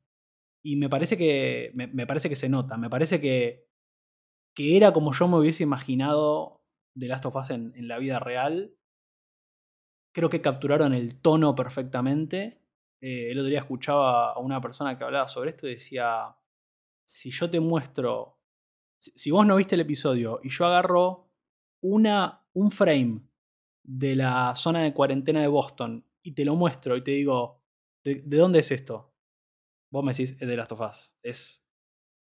y 0.63 0.77
me 0.77 0.89
parece 0.89 1.19
que. 1.19 1.73
Me, 1.75 2.07
parece 2.07 2.29
que 2.29 2.37
se 2.37 2.49
nota. 2.49 2.77
Me 2.77 2.89
parece 2.89 3.21
que. 3.21 3.69
Que 4.55 4.77
era 4.77 4.93
como 4.93 5.13
yo 5.13 5.29
me 5.29 5.39
hubiese 5.39 5.63
imaginado 5.63 6.65
de 6.95 7.09
Last 7.09 7.27
of 7.27 7.37
Us 7.37 7.51
en, 7.51 7.89
la 7.89 7.99
vida 7.99 8.19
real. 8.21 8.77
Creo 10.15 10.31
que 10.31 10.41
capturaron 10.41 10.95
el 10.95 11.21
tono 11.21 11.55
perfectamente. 11.55 12.61
Eh, 13.01 13.31
el 13.31 13.39
otro 13.39 13.49
día 13.49 13.61
escuchaba 13.61 14.33
a 14.33 14.39
una 14.39 14.61
persona 14.61 14.97
que 14.97 15.05
hablaba 15.05 15.27
sobre 15.29 15.51
esto 15.51 15.67
y 15.67 15.73
decía. 15.73 16.37
Si 17.05 17.31
yo 17.31 17.51
te 17.51 17.61
muestro. 17.61 18.39
Si, 18.99 19.33
vos 19.33 19.45
no 19.45 19.57
viste 19.57 19.75
el 19.75 19.81
episodio 19.81 20.39
y 20.45 20.51
yo 20.51 20.65
agarro 20.65 21.33
una, 21.83 22.47
un 22.53 22.71
frame 22.71 23.23
de 23.83 24.15
la 24.15 24.55
zona 24.55 24.83
de 24.83 24.95
cuarentena 24.95 25.41
de 25.41 25.49
Boston 25.49 26.07
y 26.23 26.33
te 26.33 26.45
lo 26.45 26.55
muestro 26.55 26.97
y 26.97 27.03
te 27.03 27.11
digo. 27.13 27.61
¿De, 28.05 28.17
de 28.25 28.37
dónde 28.37 28.61
es 28.61 28.71
esto? 28.71 29.12
Vos 29.93 30.03
me 30.03 30.13
decís 30.13 30.37
es 30.41 30.49
de 30.49 30.57
Last 30.57 30.73
of 30.73 30.81
Us. 30.81 31.15
Es 31.23 31.65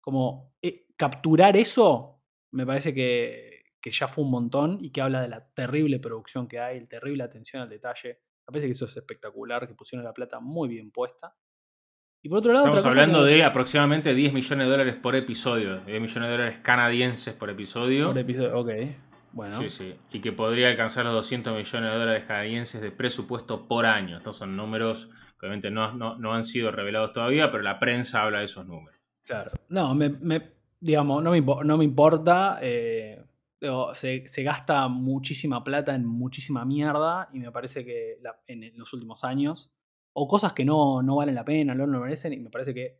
como 0.00 0.54
eh, 0.62 0.87
capturar 0.96 1.56
eso, 1.56 2.23
me 2.52 2.64
parece 2.64 2.94
que, 2.94 3.64
que, 3.82 3.90
ya 3.90 4.08
fue 4.08 4.25
un 4.25 4.30
montón 4.30 4.78
y 4.80 4.90
que 4.90 5.00
habla 5.00 5.20
de 5.20 5.28
la 5.28 5.52
terrible 5.52 5.99
producción 5.99 6.46
que 6.46 6.61
hay, 6.61 6.78
el 6.78 6.88
terrible 6.88 7.25
atención 7.25 7.62
al 7.62 7.68
detalle. 7.68 8.20
Me 8.49 8.52
parece 8.52 8.68
que 8.68 8.73
eso 8.73 8.87
es 8.87 8.96
espectacular, 8.96 9.66
que 9.66 9.75
pusieron 9.75 10.04
la 10.04 10.14
plata 10.14 10.38
muy 10.38 10.68
bien 10.68 10.92
puesta. 10.92 11.37
Y 12.23 12.28
por 12.28 12.38
otro 12.38 12.52
lado, 12.52 12.66
estamos 12.66 12.87
hablando 12.87 13.25
que... 13.25 13.32
de 13.32 13.44
aproximadamente 13.44 14.14
10 14.14 14.32
millones 14.32 14.66
de 14.66 14.70
dólares 14.70 14.94
por 14.94 15.16
episodio, 15.16 15.80
10 15.80 16.00
millones 16.00 16.28
de 16.28 16.37
dólares 16.37 16.58
canadienses 16.62 17.35
por 17.35 17.50
episodio. 17.50 18.06
Por 18.06 18.18
episodio, 18.18 18.58
ok. 18.58 18.70
Bueno. 19.37 19.59
Sí, 19.59 19.69
sí. 19.69 19.95
Y 20.12 20.21
que 20.21 20.33
podría 20.33 20.71
alcanzar 20.71 21.05
los 21.05 21.12
200 21.12 21.55
millones 21.55 21.93
de 21.93 21.99
dólares 21.99 22.25
canadienses 22.25 22.81
de 22.81 22.90
presupuesto 22.90 23.69
por 23.69 23.85
año. 23.85 24.16
Estos 24.16 24.38
son 24.38 24.57
números 24.57 25.11
que 25.38 25.45
obviamente 25.45 25.71
no, 25.71 25.93
no, 25.93 26.16
no, 26.16 26.33
han 26.33 26.43
sido 26.43 26.71
revelados 26.71 27.12
todavía, 27.12 27.50
pero 27.50 27.62
la 27.62 27.78
prensa 27.78 28.23
habla 28.23 28.38
de 28.38 28.47
esos 28.47 28.66
números. 28.66 28.99
Claro. 29.25 29.52
No, 29.69 29.95
me, 29.95 30.09
me 30.09 30.55
digamos, 30.81 31.23
no 31.23 31.33
me, 31.33 31.43
no 31.43 31.76
me 31.76 31.85
importa. 31.85 32.59
Eh, 32.62 33.23
digo, 33.61 33.95
se, 33.95 34.26
se, 34.26 34.43
gasta 34.43 34.88
muchísima 34.88 35.62
plata 35.62 35.95
en 35.95 36.07
muchísima 36.07 36.64
mierda 36.64 37.28
y 37.35 37.40
me 37.40 37.52
parece 37.52 37.85
que 37.85 38.16
la, 38.23 38.40
en, 38.47 38.64
en, 38.64 38.78
los 38.78 38.95
últimos 38.95 39.23
años, 39.23 39.71
o 40.14 40.26
cosas 40.26 40.55
que 40.55 40.64
no, 40.64 41.02
no 41.02 41.16
valen 41.16 41.35
la 41.35 41.45
pena, 41.45 41.75
no 41.75 41.87
lo 41.87 42.00
merecen, 42.00 42.33
y 42.33 42.38
me 42.38 42.49
parece 42.49 42.73
que, 42.73 42.99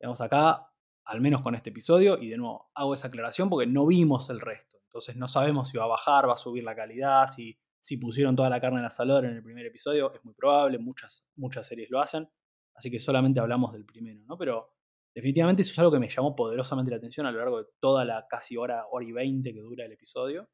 digamos, 0.00 0.22
acá, 0.22 0.72
al 1.06 1.20
menos 1.20 1.40
con 1.40 1.54
este 1.54 1.70
episodio, 1.70 2.18
y 2.20 2.28
de 2.28 2.36
nuevo 2.36 2.70
hago 2.74 2.94
esa 2.94 3.08
aclaración 3.08 3.48
porque 3.48 3.66
no 3.66 3.86
vimos 3.86 4.28
el 4.28 4.40
resto. 4.40 4.76
Entonces 4.82 5.16
no 5.16 5.28
sabemos 5.28 5.68
si 5.68 5.78
va 5.78 5.84
a 5.84 5.88
bajar, 5.88 6.28
va 6.28 6.34
a 6.34 6.36
subir 6.36 6.64
la 6.64 6.74
calidad, 6.74 7.28
si, 7.28 7.58
si 7.80 7.96
pusieron 7.96 8.34
toda 8.34 8.50
la 8.50 8.60
carne 8.60 8.78
en 8.78 8.80
el 8.80 8.86
asador 8.86 9.24
en 9.24 9.36
el 9.36 9.42
primer 9.42 9.66
episodio, 9.66 10.12
es 10.12 10.24
muy 10.24 10.34
probable, 10.34 10.78
muchas, 10.78 11.28
muchas 11.36 11.66
series 11.66 11.90
lo 11.90 12.00
hacen, 12.00 12.28
así 12.74 12.90
que 12.90 12.98
solamente 12.98 13.38
hablamos 13.38 13.72
del 13.72 13.84
primero, 13.84 14.20
¿no? 14.26 14.36
Pero 14.36 14.74
definitivamente 15.14 15.62
eso 15.62 15.72
es 15.72 15.78
algo 15.78 15.92
que 15.92 16.00
me 16.00 16.08
llamó 16.08 16.34
poderosamente 16.34 16.90
la 16.90 16.96
atención 16.96 17.26
a 17.26 17.30
lo 17.30 17.38
largo 17.38 17.58
de 17.58 17.68
toda 17.78 18.04
la 18.04 18.26
casi 18.28 18.56
hora, 18.56 18.86
hora 18.90 19.04
y 19.04 19.12
veinte 19.12 19.52
que 19.52 19.60
dura 19.60 19.84
el 19.84 19.92
episodio. 19.92 20.48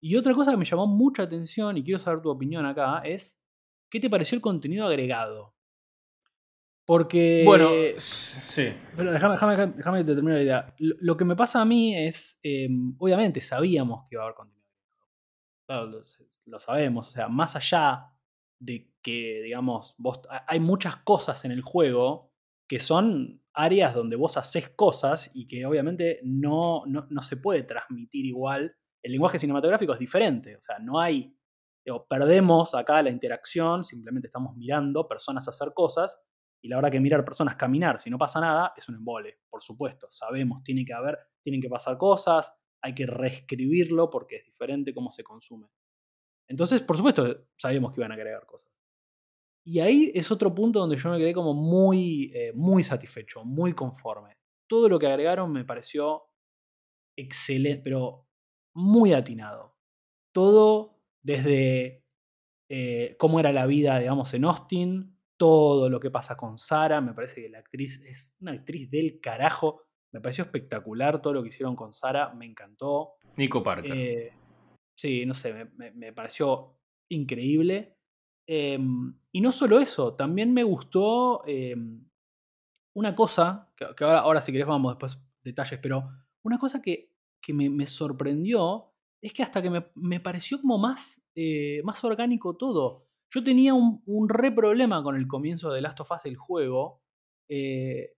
Y 0.00 0.16
otra 0.16 0.32
cosa 0.34 0.52
que 0.52 0.56
me 0.56 0.64
llamó 0.64 0.86
mucha 0.86 1.24
atención, 1.24 1.76
y 1.76 1.82
quiero 1.82 1.98
saber 1.98 2.22
tu 2.22 2.30
opinión 2.30 2.64
acá, 2.64 3.00
es 3.04 3.42
¿qué 3.90 4.00
te 4.00 4.08
pareció 4.08 4.36
el 4.36 4.42
contenido 4.42 4.86
agregado? 4.86 5.55
Porque. 6.86 7.42
Bueno, 7.44 7.68
sí. 7.98 8.68
Pero 8.96 9.12
déjame, 9.12 9.34
déjame, 9.34 9.66
déjame 9.76 9.98
que 9.98 10.04
te 10.04 10.14
termine 10.14 10.36
la 10.36 10.42
idea. 10.42 10.74
Lo, 10.78 10.94
lo 11.00 11.16
que 11.16 11.24
me 11.24 11.34
pasa 11.36 11.60
a 11.60 11.64
mí 11.64 11.96
es. 11.96 12.38
eh, 12.42 12.68
obviamente 12.98 13.40
sabíamos 13.40 14.04
que 14.08 14.14
iba 14.14 14.22
a 14.22 14.26
haber 14.26 14.36
contenido. 14.36 14.64
Claro, 15.68 15.86
lo, 15.86 16.00
lo 16.46 16.60
sabemos. 16.60 17.08
O 17.08 17.12
sea, 17.12 17.28
más 17.28 17.56
allá 17.56 18.06
de 18.60 18.92
que, 19.02 19.42
digamos, 19.42 19.94
vos. 19.98 20.20
ha- 20.30 20.44
Hay 20.48 20.60
muchas 20.60 20.96
cosas 20.98 21.44
en 21.44 21.50
el 21.50 21.60
juego 21.62 22.32
que 22.68 22.78
son 22.80 23.42
áreas 23.52 23.94
donde 23.94 24.16
vos 24.16 24.36
haces 24.36 24.68
cosas 24.70 25.30
y 25.34 25.46
que 25.48 25.66
obviamente 25.66 26.20
no, 26.24 26.82
no, 26.86 27.06
no 27.10 27.22
se 27.22 27.36
puede 27.36 27.62
transmitir 27.62 28.26
igual. 28.26 28.76
El 29.02 29.12
lenguaje 29.12 29.38
cinematográfico 29.38 29.92
es 29.92 29.98
diferente. 29.98 30.56
O 30.56 30.60
sea, 30.62 30.78
no 30.78 31.00
hay. 31.00 31.36
digo, 31.84 32.06
perdemos 32.08 32.74
acá 32.76 33.02
la 33.02 33.10
interacción, 33.10 33.82
simplemente 33.82 34.28
estamos 34.28 34.54
mirando 34.56 35.06
personas 35.08 35.48
hacer 35.48 35.72
cosas 35.74 36.20
y 36.62 36.68
la 36.68 36.76
verdad 36.76 36.90
que 36.90 37.00
mirar 37.00 37.24
personas 37.24 37.56
caminar 37.56 37.98
si 37.98 38.10
no 38.10 38.18
pasa 38.18 38.40
nada 38.40 38.72
es 38.76 38.88
un 38.88 38.96
embole, 38.96 39.40
por 39.48 39.62
supuesto. 39.62 40.08
Sabemos, 40.10 40.62
tiene 40.64 40.84
que 40.84 40.92
haber, 40.92 41.18
tienen 41.42 41.60
que 41.60 41.68
pasar 41.68 41.96
cosas, 41.96 42.52
hay 42.82 42.94
que 42.94 43.06
reescribirlo 43.06 44.10
porque 44.10 44.36
es 44.36 44.44
diferente 44.44 44.94
cómo 44.94 45.10
se 45.10 45.22
consume. 45.22 45.68
Entonces, 46.48 46.82
por 46.82 46.96
supuesto, 46.96 47.48
sabíamos 47.56 47.92
que 47.92 48.00
iban 48.00 48.12
a 48.12 48.14
agregar 48.14 48.46
cosas. 48.46 48.72
Y 49.64 49.80
ahí 49.80 50.12
es 50.14 50.30
otro 50.30 50.54
punto 50.54 50.78
donde 50.78 50.96
yo 50.96 51.10
me 51.10 51.18
quedé 51.18 51.34
como 51.34 51.52
muy, 51.52 52.30
eh, 52.34 52.52
muy 52.54 52.84
satisfecho, 52.84 53.44
muy 53.44 53.72
conforme. 53.72 54.36
Todo 54.68 54.88
lo 54.88 54.98
que 54.98 55.08
agregaron 55.08 55.52
me 55.52 55.64
pareció 55.64 56.22
excelente, 57.16 57.82
pero 57.82 58.28
muy 58.74 59.12
atinado. 59.12 59.76
Todo 60.32 61.00
desde 61.22 62.04
eh, 62.68 63.16
cómo 63.18 63.40
era 63.40 63.52
la 63.52 63.66
vida, 63.66 63.98
digamos, 63.98 64.32
en 64.34 64.44
Austin, 64.44 65.15
todo 65.36 65.88
lo 65.90 66.00
que 66.00 66.10
pasa 66.10 66.36
con 66.36 66.56
Sara, 66.58 67.00
me 67.00 67.12
parece 67.14 67.42
que 67.42 67.48
la 67.48 67.58
actriz 67.58 68.02
es 68.04 68.36
una 68.40 68.52
actriz 68.52 68.90
del 68.90 69.20
carajo, 69.20 69.82
me 70.12 70.20
pareció 70.20 70.44
espectacular 70.44 71.20
todo 71.20 71.34
lo 71.34 71.42
que 71.42 71.48
hicieron 71.48 71.76
con 71.76 71.92
Sara, 71.92 72.32
me 72.34 72.46
encantó. 72.46 73.14
Nico 73.36 73.62
Parker. 73.62 73.92
Eh, 73.94 74.32
sí, 74.94 75.26
no 75.26 75.34
sé, 75.34 75.52
me, 75.52 75.64
me- 75.76 75.90
me 75.92 76.12
pareció 76.12 76.78
increíble. 77.10 77.96
Em, 78.46 79.14
y 79.32 79.40
no 79.40 79.52
solo 79.52 79.78
eso, 79.80 80.14
también 80.14 80.54
me 80.54 80.62
gustó 80.62 81.42
em, 81.46 82.08
una 82.94 83.14
cosa, 83.14 83.72
que, 83.76 83.86
que 83.96 84.04
ahora, 84.04 84.20
ahora 84.20 84.42
si 84.42 84.52
querés 84.52 84.66
vamos 84.66 84.92
después 84.92 85.18
detalles, 85.42 85.78
pero 85.82 86.08
una 86.42 86.58
cosa 86.58 86.80
que, 86.80 87.12
que 87.40 87.52
me, 87.52 87.68
me 87.68 87.86
sorprendió 87.86 88.92
es 89.20 89.32
que 89.32 89.42
hasta 89.42 89.60
que 89.60 89.70
me, 89.70 89.86
me 89.94 90.20
pareció 90.20 90.60
como 90.60 90.78
más, 90.78 91.26
eh, 91.34 91.80
más 91.84 92.02
orgánico 92.04 92.56
todo. 92.56 93.05
Yo 93.36 93.44
tenía 93.44 93.74
un, 93.74 94.28
re 94.30 94.50
problema 94.50 95.02
con 95.02 95.14
el 95.14 95.28
comienzo 95.28 95.70
de 95.70 95.82
Last 95.82 96.00
of 96.00 96.10
Us, 96.10 96.24
el 96.24 96.36
juego, 96.36 97.02
eh, 97.50 98.14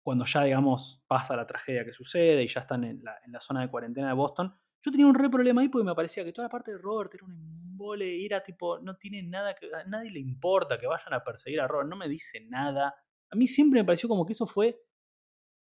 cuando 0.00 0.24
ya, 0.26 0.44
digamos, 0.44 1.02
pasa 1.08 1.34
la 1.34 1.44
tragedia 1.44 1.84
que 1.84 1.92
sucede 1.92 2.44
y 2.44 2.46
ya 2.46 2.60
están 2.60 2.84
en 2.84 3.02
la, 3.02 3.40
zona 3.40 3.62
de 3.62 3.68
cuarentena 3.68 4.06
de 4.06 4.14
Boston. 4.14 4.54
Yo 4.80 4.92
tenía 4.92 5.08
un 5.08 5.16
re 5.16 5.28
problema 5.28 5.60
ahí 5.60 5.68
porque 5.68 5.84
me 5.84 5.94
parecía 5.96 6.24
que 6.24 6.32
toda 6.32 6.46
la 6.46 6.50
parte 6.50 6.70
de 6.70 6.78
Robert 6.78 7.12
era 7.12 7.24
un 7.24 7.32
embole, 7.32 8.14
y 8.14 8.26
era 8.26 8.44
tipo, 8.44 8.78
no 8.78 8.96
tiene 8.96 9.24
nada 9.24 9.56
que. 9.56 9.66
A 9.74 9.82
nadie 9.88 10.12
le 10.12 10.20
importa 10.20 10.78
que 10.78 10.86
vayan 10.86 11.14
a 11.14 11.24
perseguir 11.24 11.60
a 11.60 11.66
Robert, 11.66 11.88
no 11.88 11.96
me 11.96 12.08
dice 12.08 12.46
nada. 12.48 12.94
A 13.32 13.34
mí 13.34 13.48
siempre 13.48 13.80
me 13.80 13.84
pareció 13.84 14.08
como 14.08 14.24
que 14.24 14.34
eso 14.34 14.46
fue 14.46 14.80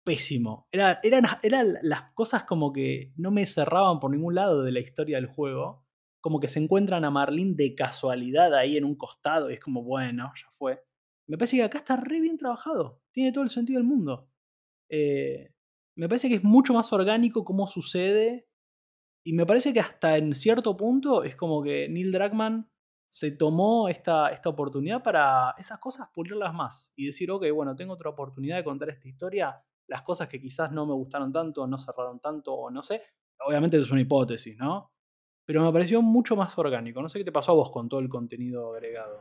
pésimo. 0.06 0.70
Era, 0.72 1.02
eran, 1.04 1.26
eran 1.44 1.80
las 1.82 2.14
cosas 2.14 2.46
como 2.46 2.72
que 2.72 3.12
no 3.18 3.30
me 3.30 3.46
cerraban 3.46 4.00
por 4.00 4.10
ningún 4.10 4.36
lado 4.36 4.64
de 4.64 4.72
la 4.72 4.80
historia 4.80 5.18
del 5.18 5.28
juego. 5.28 5.89
Como 6.22 6.40
que 6.40 6.48
se 6.48 6.60
encuentran 6.60 7.06
a 7.06 7.12
Marlene 7.12 7.56
de 7.56 7.76
casualidad 7.76 8.54
ahí 8.54 8.78
en 8.78 8.86
un 8.86 8.96
costado 8.96 9.50
y 9.50 9.54
es 9.54 9.60
como, 9.60 9.84
bueno, 9.84 10.32
ya 10.36 10.50
fue. 10.58 10.84
Me 11.28 11.38
parece 11.38 11.58
que 11.58 11.64
acá 11.64 11.78
está 11.78 11.96
re 11.96 12.20
bien 12.20 12.38
trabajado. 12.38 13.02
Tiene 13.12 13.32
todo 13.32 13.44
el 13.44 13.50
sentido 13.50 13.80
del 13.80 13.88
mundo. 13.88 14.30
Eh, 14.90 15.54
me 15.96 16.10
parece 16.10 16.28
que 16.30 16.36
es 16.36 16.44
mucho 16.44 16.74
más 16.74 16.92
orgánico 16.92 17.44
cómo 17.44 17.68
sucede. 17.68 18.48
Y 19.24 19.34
me 19.34 19.46
parece 19.46 19.74
que 19.74 19.80
hasta 19.80 20.18
en 20.18 20.34
cierto 20.34 20.76
punto 20.76 21.24
es 21.24 21.36
como 21.36 21.62
que 21.62 21.88
Neil 21.88 22.12
Druckmann 22.12 22.70
se 23.08 23.32
tomó 23.32 23.90
esta, 23.90 24.30
esta 24.30 24.50
oportunidad 24.50 25.04
para 25.04 25.56
esas 25.58 25.80
cosas 25.80 26.10
pulirlas 26.14 26.54
más. 26.54 26.94
Y 26.96 27.08
decir, 27.08 27.30
ok, 27.32 27.46
bueno, 27.54 27.76
tengo 27.76 27.94
otra 27.94 28.10
oportunidad 28.10 28.58
de 28.58 28.64
contar 28.64 28.90
esta 28.90 29.08
historia. 29.08 29.64
Las 29.88 30.04
cosas 30.04 30.28
que 30.28 30.40
quizás 30.40 30.72
no 30.72 30.86
me 30.86 30.94
gustaron 30.94 31.32
tanto, 31.32 31.68
no 31.68 31.78
cerraron 31.78 32.20
tanto, 32.20 32.54
o 32.54 32.72
no 32.72 32.82
sé. 32.82 33.02
Obviamente 33.46 33.78
es 33.78 33.90
una 33.92 34.02
hipótesis, 34.02 34.58
¿no? 34.58 34.94
Pero 35.50 35.66
me 35.66 35.74
pareció 35.74 36.04
mucho 36.04 36.36
más 36.36 36.56
orgánico. 36.60 37.02
No 37.02 37.10
sé 37.10 37.18
qué 37.18 37.26
te 37.26 37.32
pasó 37.32 37.54
a 37.54 37.56
vos 37.56 37.72
con 37.72 37.90
todo 37.90 38.02
el 38.02 38.08
contenido 38.08 38.76
agregado. 38.76 39.20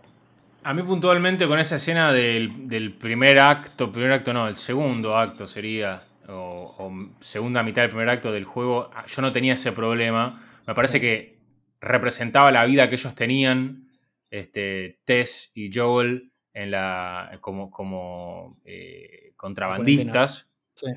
A 0.62 0.74
mí 0.74 0.82
puntualmente 0.82 1.48
con 1.48 1.58
esa 1.58 1.76
escena 1.76 2.12
del, 2.12 2.68
del 2.68 2.92
primer 2.92 3.38
acto, 3.38 3.90
primer 3.90 4.12
acto 4.12 4.34
no, 4.34 4.46
el 4.46 4.56
segundo 4.56 5.16
acto 5.16 5.46
sería, 5.46 6.02
o, 6.28 6.74
o 6.76 6.92
segunda 7.22 7.62
mitad 7.62 7.80
del 7.80 7.88
primer 7.88 8.10
acto 8.10 8.30
del 8.30 8.44
juego, 8.44 8.90
ah, 8.92 9.06
yo 9.06 9.22
no 9.22 9.32
tenía 9.32 9.54
ese 9.54 9.72
problema. 9.72 10.38
Me 10.66 10.74
parece 10.74 11.00
que 11.00 11.38
representaba 11.80 12.52
la 12.52 12.66
vida 12.66 12.90
que 12.90 12.96
ellos 12.96 13.14
tenían, 13.14 13.88
este, 14.30 14.98
Tess 15.06 15.50
y 15.54 15.70
Joel, 15.72 16.30
en 16.52 16.72
la, 16.72 17.38
como, 17.40 17.70
como 17.70 18.58
eh, 18.66 19.32
contrabandistas. 19.34 20.52
Sí. 20.74 20.88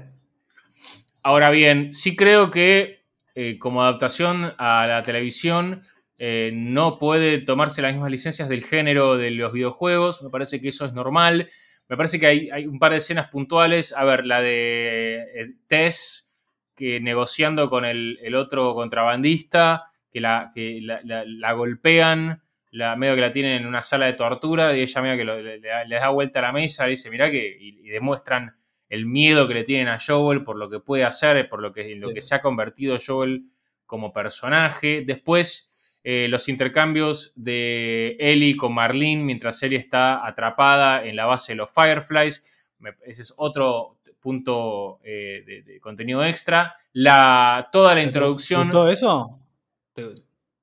Ahora 1.23 1.51
bien, 1.51 1.93
sí 1.93 2.17
creo 2.17 2.51
que 2.51 3.00
eh, 3.35 3.57
como 3.59 3.81
adaptación 3.83 4.53
a 4.57 4.87
la 4.87 5.01
televisión 5.03 5.83
eh, 6.17 6.51
no 6.53 6.99
puede 6.99 7.39
tomarse 7.39 7.81
las 7.81 7.93
mismas 7.93 8.11
licencias 8.11 8.47
del 8.49 8.63
género 8.63 9.17
de 9.17 9.31
los 9.31 9.51
videojuegos. 9.53 10.21
Me 10.21 10.29
parece 10.29 10.61
que 10.61 10.69
eso 10.69 10.85
es 10.85 10.93
normal. 10.93 11.49
Me 11.87 11.97
parece 11.97 12.19
que 12.19 12.27
hay, 12.27 12.65
un 12.67 12.77
par 12.79 12.91
de 12.91 12.97
escenas 12.99 13.29
puntuales. 13.29 13.93
A 13.95 14.03
ver, 14.05 14.25
la 14.25 14.41
de 14.41 15.15
eh, 15.35 15.53
Tess 15.67 16.27
que 16.75 16.99
negociando 16.99 17.69
con 17.69 17.85
el, 17.85 18.17
otro 18.35 18.73
contrabandista, 18.75 19.85
que 20.11 20.21
la, 20.21 20.51
que 20.53 20.79
la, 20.81 21.53
golpean, 21.53 22.41
la, 22.71 22.95
medio 22.95 23.15
que 23.15 23.21
la 23.21 23.31
tienen 23.31 23.53
en 23.61 23.67
una 23.67 23.81
sala 23.81 24.05
de 24.07 24.13
tortura, 24.13 24.75
y 24.75 24.81
ella 24.81 25.01
medio 25.01 25.17
que 25.17 25.23
lo- 25.25 25.41
le, 25.41 25.59
le 25.59 25.67
da- 25.67 25.85
le 25.85 26.07
vuelta 26.09 26.39
a 26.39 26.43
la 26.43 26.51
mesa 26.51 26.87
y 26.87 26.91
dice, 26.91 27.09
mirá 27.09 27.29
que, 27.29 27.55
y 27.59 27.89
demuestran 27.89 28.55
el 28.91 29.05
miedo 29.05 29.47
que 29.47 29.53
le 29.55 29.63
tienen 29.63 29.87
a 29.87 29.97
Joel 29.99 30.43
por 30.43 30.57
lo 30.57 30.69
que 30.69 30.79
puede 30.79 31.03
hacer, 31.05 31.47
por 31.49 31.61
lo 31.61 31.71
que, 31.73 31.93
en 31.93 32.01
lo 32.01 32.09
Sí. 32.09 32.13
que 32.15 32.21
se 32.21 32.35
ha 32.35 32.41
convertido 32.41 32.97
Joel 33.03 33.45
como 33.85 34.11
personaje. 34.13 35.03
Después, 35.05 35.71
eh, 36.03 36.27
los 36.29 36.47
intercambios 36.49 37.31
de 37.35 38.17
Ellie 38.19 38.55
con 38.57 38.73
Marlene 38.73 39.23
mientras 39.23 39.61
Ellie 39.63 39.77
está 39.77 40.25
atrapada 40.27 41.05
en 41.05 41.15
la 41.15 41.25
base 41.25 41.53
de 41.53 41.57
los 41.57 41.71
Fireflies. 41.71 42.45
Me- 42.79 42.95
ese 43.05 43.21
es 43.21 43.33
otro 43.37 43.97
punto 44.19 44.99
eh, 45.03 45.43
de, 45.45 45.61
de 45.63 45.79
contenido 45.79 46.23
extra. 46.23 46.75
La, 46.93 47.69
toda 47.71 47.95
la 47.95 48.03
introducción. 48.03 48.69
¿Todo 48.71 48.89
eso? 48.89 49.39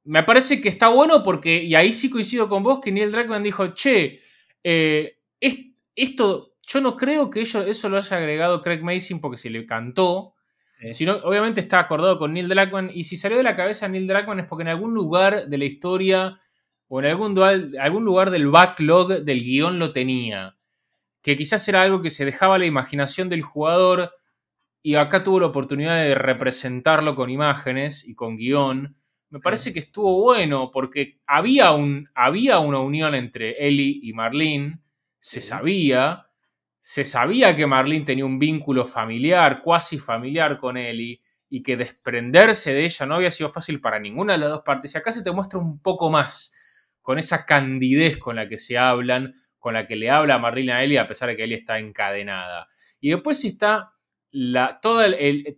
Me 0.05 0.23
parece 0.23 0.61
que 0.61 0.69
está 0.69 0.89
bueno 0.89 1.23
porque, 1.23 1.63
y 1.63 1.75
ahí 1.75 1.93
sí 1.93 2.09
coincido 2.09 2.49
con 2.49 2.63
vos, 2.63 2.81
que 2.81 2.91
Neil 2.93 3.11
Druckmann 3.13 3.43
dijo, 3.43 3.69
che, 3.75 4.21
eh, 4.65 5.19
es- 5.41 5.67
esto, 5.95 6.48
yo 6.69 6.81
no 6.81 6.97
creo 6.97 7.31
que 7.31 7.41
ello- 7.41 7.63
eso 7.65 7.89
lo 7.89 7.97
haya 7.99 8.17
agregado 8.17 8.61
Craig 8.63 8.83
Mason 8.83 9.21
porque 9.21 9.37
se 9.39 9.51
le 9.51 9.67
cantó, 9.67 10.35
Sí. 10.81 10.93
sino 10.93 11.15
obviamente 11.25 11.61
está 11.61 11.81
acordado 11.81 12.19
con 12.21 12.33
Neil 12.35 12.49
Druckmann, 12.49 12.91
y 12.95 13.03
si 13.05 13.17
salió 13.17 13.37
de 13.39 13.43
la 13.43 13.57
cabeza 13.57 13.89
Neil 13.89 14.07
Druckmann 14.07 14.39
es 14.41 14.47
porque 14.47 14.63
en 14.63 14.69
algún 14.69 14.95
lugar 14.95 15.49
de 15.49 15.59
la 15.59 15.65
historia 15.65 16.39
o 16.87 17.01
en 17.01 17.07
algún, 17.07 17.35
dual- 17.35 17.75
algún 17.81 18.05
lugar 18.05 18.31
del 18.31 18.47
backlog 18.49 19.23
del 19.25 19.41
guion 19.43 19.79
lo 19.81 19.93
tenía, 19.93 20.57
que 21.21 21.37
quizás 21.37 21.67
era 21.69 21.83
algo 21.83 22.01
que 22.01 22.11
se 22.11 22.25
dejaba 22.25 22.55
a 22.55 22.59
la 22.59 22.67
imaginación 22.67 23.29
del 23.29 23.43
jugador 23.43 24.13
y 24.83 24.95
acá 24.95 25.25
tuvo 25.25 25.41
la 25.41 25.47
oportunidad 25.47 25.97
de 26.01 26.15
representarlo 26.15 27.17
con 27.17 27.29
imágenes 27.29 28.05
y 28.07 28.15
con 28.15 28.37
guion. 28.37 28.97
Me 29.31 29.41
parece 29.41 29.73
que 29.73 29.81
estuvo 29.81 30.23
bueno 30.23 30.71
porque 30.71 31.19
había, 31.27 31.73
un, 31.73 32.09
había 32.15 32.61
una 32.61 32.79
unión 32.79 33.15
entre 33.17 33.67
Ellie 33.67 33.99
y 34.03 34.13
Marlene, 34.13 34.79
se 35.19 35.41
sabía, 35.41 36.28
se 36.89 37.05
sabía 37.05 37.55
que 37.55 37.67
Marlene 37.67 38.07
tenía 38.07 38.25
un 38.25 38.39
vínculo 38.39 38.87
familiar, 38.87 39.61
cuasi 39.61 39.99
familiar 39.99 40.57
con 40.57 40.79
Ellie, 40.79 41.21
y 41.51 41.63
que 41.63 41.77
desprenderse 41.77 42.73
de 42.73 42.87
ella 42.87 43.05
no 43.05 43.17
había 43.17 43.31
sido 43.31 43.51
fácil 43.51 43.79
para 43.79 43.99
ninguna 43.99 44.33
de 44.33 44.39
las 44.39 44.49
dos 44.49 44.63
partes. 44.65 44.95
Y 44.95 44.97
acá 44.97 45.13
se 45.13 45.23
te 45.23 45.31
muestra 45.31 45.59
un 45.59 45.83
poco 45.83 46.09
más, 46.09 46.55
con 47.03 47.19
esa 47.19 47.45
candidez 47.45 48.17
con 48.17 48.37
la 48.37 48.49
que 48.49 48.57
se 48.57 48.79
hablan, 48.79 49.35
con 49.59 49.75
la 49.75 49.87
que 49.87 49.97
le 49.97 50.09
habla 50.09 50.39
Marlene 50.39 50.73
a 50.73 50.83
Ellie, 50.83 50.99
a 50.99 51.07
pesar 51.07 51.29
de 51.29 51.37
que 51.37 51.45
Ellie 51.45 51.57
está 51.57 51.79
encadenada. 51.79 52.69
Y 53.01 53.11
después 53.11 53.45
está 53.45 53.93
toda, 54.81 55.09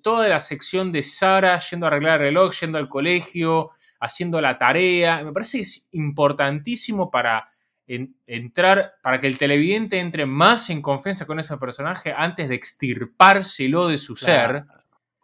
toda 0.03 0.29
la 0.29 0.41
sección 0.41 0.91
de 0.91 1.05
Sara 1.05 1.61
yendo 1.61 1.87
a 1.87 1.91
arreglar 1.91 2.15
el 2.15 2.27
reloj, 2.27 2.59
yendo 2.61 2.77
al 2.77 2.89
colegio, 2.89 3.71
haciendo 4.01 4.41
la 4.41 4.59
tarea. 4.59 5.23
Me 5.23 5.31
parece 5.31 5.59
que 5.59 5.63
es 5.63 5.89
importantísimo 5.93 7.09
para 7.09 7.47
en- 7.95 8.17
entrar, 8.27 8.95
para 9.03 9.21
que 9.21 9.27
el 9.27 9.37
televidente 9.39 9.99
entre 9.99 10.27
más 10.27 10.71
en 10.71 10.81
confianza 10.83 11.27
con 11.27 11.39
ese 11.41 11.57
personaje 11.57 12.13
antes 12.17 12.49
de 12.49 12.55
extirpárselo 12.55 13.89
de 13.89 13.99
su 13.99 14.17
ser. 14.17 14.65
Claro. 14.65 14.67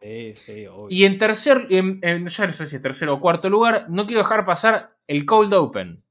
Sí, 0.02 0.32
sí, 0.36 0.66
obvio. 0.66 0.86
Y 0.90 1.04
en 1.04 1.18
tercer, 1.18 1.66
en, 1.70 1.98
en- 2.02 2.26
ya 2.26 2.46
no 2.46 2.52
sé 2.52 2.66
si 2.66 2.80
tercero 2.80 3.14
o 3.14 3.20
cuarto 3.20 3.48
lugar, 3.48 3.86
no 3.88 4.06
quiero 4.06 4.22
dejar 4.22 4.44
pasar 4.44 4.96
el 5.06 5.24
Cold 5.24 5.52
Open, 5.54 6.02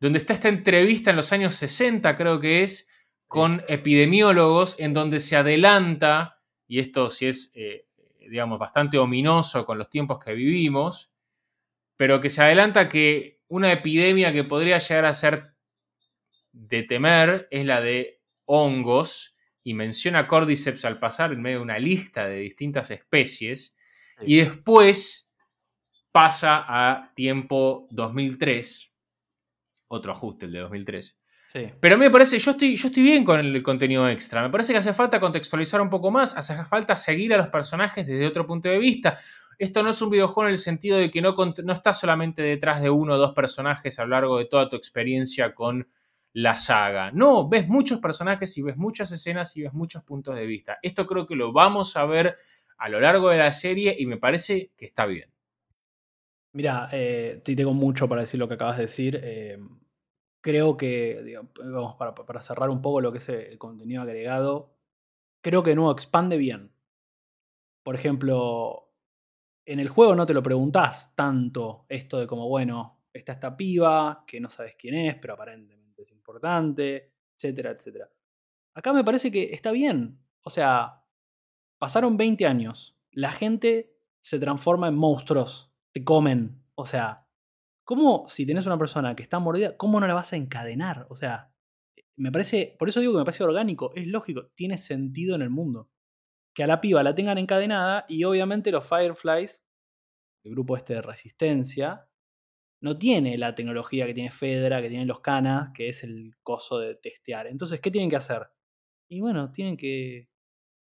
donde 0.00 0.18
está 0.18 0.32
esta 0.32 0.48
entrevista 0.48 1.10
en 1.10 1.16
los 1.16 1.32
años 1.32 1.54
60, 1.54 2.16
creo 2.16 2.40
que 2.40 2.62
es, 2.62 2.88
con 3.26 3.62
epidemiólogos 3.68 4.78
en 4.80 4.94
donde 4.94 5.20
se 5.20 5.36
adelanta, 5.36 6.40
y 6.66 6.78
esto 6.78 7.10
sí 7.10 7.26
es, 7.26 7.52
eh, 7.54 7.86
digamos, 8.20 8.58
bastante 8.58 8.96
ominoso 8.98 9.66
con 9.66 9.76
los 9.78 9.90
tiempos 9.90 10.22
que 10.24 10.32
vivimos, 10.34 11.10
pero 11.96 12.20
que 12.20 12.30
se 12.30 12.42
adelanta 12.42 12.88
que 12.88 13.37
una 13.48 13.72
epidemia 13.72 14.32
que 14.32 14.44
podría 14.44 14.78
llegar 14.78 15.04
a 15.06 15.14
ser 15.14 15.54
de 16.52 16.82
temer 16.82 17.48
es 17.50 17.64
la 17.66 17.80
de 17.80 18.20
hongos, 18.44 19.36
y 19.62 19.74
menciona 19.74 20.26
Cordyceps 20.26 20.86
al 20.86 20.98
pasar 20.98 21.32
en 21.32 21.42
medio 21.42 21.58
de 21.58 21.64
una 21.64 21.78
lista 21.78 22.26
de 22.26 22.38
distintas 22.38 22.90
especies, 22.90 23.74
y 24.22 24.38
después 24.38 25.30
pasa 26.10 26.64
a 26.66 27.12
tiempo 27.14 27.86
2003, 27.90 28.94
otro 29.88 30.12
ajuste 30.12 30.46
el 30.46 30.52
de 30.52 30.60
2003. 30.60 31.18
Pero 31.80 31.94
a 31.94 31.98
mí 31.98 32.04
me 32.04 32.10
parece, 32.10 32.38
yo 32.38 32.50
estoy, 32.50 32.76
yo 32.76 32.88
estoy 32.88 33.02
bien 33.02 33.24
con 33.24 33.40
el 33.40 33.62
contenido 33.62 34.06
extra. 34.08 34.42
Me 34.42 34.50
parece 34.50 34.72
que 34.72 34.78
hace 34.78 34.92
falta 34.92 35.18
contextualizar 35.18 35.80
un 35.80 35.88
poco 35.88 36.10
más, 36.10 36.36
hace 36.36 36.62
falta 36.64 36.94
seguir 36.94 37.32
a 37.32 37.38
los 37.38 37.48
personajes 37.48 38.06
desde 38.06 38.26
otro 38.26 38.46
punto 38.46 38.68
de 38.68 38.78
vista. 38.78 39.18
Esto 39.58 39.82
no 39.82 39.90
es 39.90 40.00
un 40.00 40.10
videojuego 40.10 40.48
en 40.48 40.52
el 40.52 40.58
sentido 40.58 40.98
de 40.98 41.10
que 41.10 41.20
no, 41.20 41.34
no 41.36 41.72
estás 41.72 41.98
solamente 41.98 42.42
detrás 42.42 42.80
de 42.80 42.90
uno 42.90 43.14
o 43.14 43.18
dos 43.18 43.32
personajes 43.34 43.98
a 43.98 44.04
lo 44.04 44.10
largo 44.10 44.38
de 44.38 44.44
toda 44.44 44.68
tu 44.68 44.76
experiencia 44.76 45.54
con 45.54 45.88
la 46.32 46.56
saga. 46.56 47.10
No, 47.10 47.48
ves 47.48 47.66
muchos 47.68 48.00
personajes 48.00 48.56
y 48.56 48.62
ves 48.62 48.76
muchas 48.76 49.10
escenas 49.10 49.56
y 49.56 49.62
ves 49.62 49.72
muchos 49.72 50.04
puntos 50.04 50.36
de 50.36 50.46
vista. 50.46 50.78
Esto 50.82 51.06
creo 51.06 51.26
que 51.26 51.34
lo 51.34 51.52
vamos 51.52 51.96
a 51.96 52.04
ver 52.04 52.36
a 52.78 52.88
lo 52.88 53.00
largo 53.00 53.30
de 53.30 53.38
la 53.38 53.52
serie 53.52 53.96
y 53.98 54.06
me 54.06 54.18
parece 54.18 54.70
que 54.76 54.84
está 54.84 55.06
bien. 55.06 55.30
Mira, 56.52 56.88
eh, 56.92 57.42
tengo 57.44 57.74
mucho 57.74 58.08
para 58.08 58.22
decir 58.22 58.38
lo 58.38 58.48
que 58.48 58.54
acabas 58.54 58.76
de 58.76 58.84
decir. 58.84 59.20
Eh, 59.22 59.58
creo 60.40 60.76
que, 60.76 61.38
vamos, 61.58 61.96
para, 61.96 62.42
cerrar 62.42 62.70
un 62.70 62.80
poco 62.80 63.00
lo 63.00 63.12
que 63.12 63.18
es 63.18 63.28
el 63.28 63.58
contenido 63.58 64.02
agregado, 64.02 64.74
creo 65.40 65.62
que 65.62 65.74
no 65.74 65.90
expande 65.90 66.36
bien. 66.36 66.72
Por 67.82 67.94
ejemplo, 67.94 68.87
en 69.68 69.80
el 69.80 69.90
juego 69.90 70.14
no 70.14 70.24
te 70.24 70.32
lo 70.32 70.42
preguntás 70.42 71.14
tanto 71.14 71.84
esto 71.90 72.18
de 72.18 72.26
como, 72.26 72.48
bueno, 72.48 73.02
está 73.12 73.32
esta 73.32 73.54
piba, 73.54 74.24
que 74.26 74.40
no 74.40 74.48
sabes 74.48 74.76
quién 74.76 74.94
es, 74.94 75.16
pero 75.16 75.34
aparentemente 75.34 76.04
es 76.04 76.10
importante, 76.10 77.12
etcétera, 77.36 77.72
etcétera. 77.72 78.10
Acá 78.72 78.94
me 78.94 79.04
parece 79.04 79.30
que 79.30 79.50
está 79.52 79.70
bien. 79.70 80.24
O 80.40 80.48
sea, 80.48 81.04
pasaron 81.78 82.16
20 82.16 82.46
años, 82.46 82.98
la 83.10 83.30
gente 83.30 83.94
se 84.22 84.38
transforma 84.38 84.88
en 84.88 84.94
monstruos, 84.94 85.70
te 85.92 86.02
comen. 86.02 86.64
O 86.74 86.86
sea, 86.86 87.26
¿cómo 87.84 88.24
si 88.26 88.46
tenés 88.46 88.64
una 88.64 88.78
persona 88.78 89.14
que 89.14 89.22
está 89.22 89.38
mordida, 89.38 89.76
cómo 89.76 90.00
no 90.00 90.06
la 90.06 90.14
vas 90.14 90.32
a 90.32 90.36
encadenar? 90.36 91.06
O 91.10 91.14
sea, 91.14 91.52
me 92.16 92.32
parece, 92.32 92.74
por 92.78 92.88
eso 92.88 93.00
digo 93.00 93.12
que 93.12 93.18
me 93.18 93.24
parece 93.26 93.44
orgánico, 93.44 93.92
es 93.94 94.06
lógico, 94.06 94.46
tiene 94.54 94.78
sentido 94.78 95.34
en 95.34 95.42
el 95.42 95.50
mundo. 95.50 95.90
Que 96.58 96.64
a 96.64 96.66
la 96.66 96.80
piba 96.80 97.04
la 97.04 97.14
tengan 97.14 97.38
encadenada 97.38 98.04
y 98.08 98.24
obviamente 98.24 98.72
los 98.72 98.84
Fireflies, 98.84 99.64
el 100.44 100.50
grupo 100.50 100.76
este 100.76 100.94
de 100.94 101.02
resistencia, 101.02 102.10
no 102.82 102.98
tiene 102.98 103.38
la 103.38 103.54
tecnología 103.54 104.06
que 104.06 104.12
tiene 104.12 104.32
Fedra, 104.32 104.82
que 104.82 104.88
tienen 104.88 105.06
los 105.06 105.20
Canas, 105.20 105.70
que 105.72 105.88
es 105.88 106.02
el 106.02 106.32
coso 106.42 106.80
de 106.80 106.96
testear. 106.96 107.46
Entonces, 107.46 107.80
¿qué 107.80 107.92
tienen 107.92 108.10
que 108.10 108.16
hacer? 108.16 108.48
Y 109.08 109.20
bueno, 109.20 109.52
tienen 109.52 109.76
que 109.76 110.30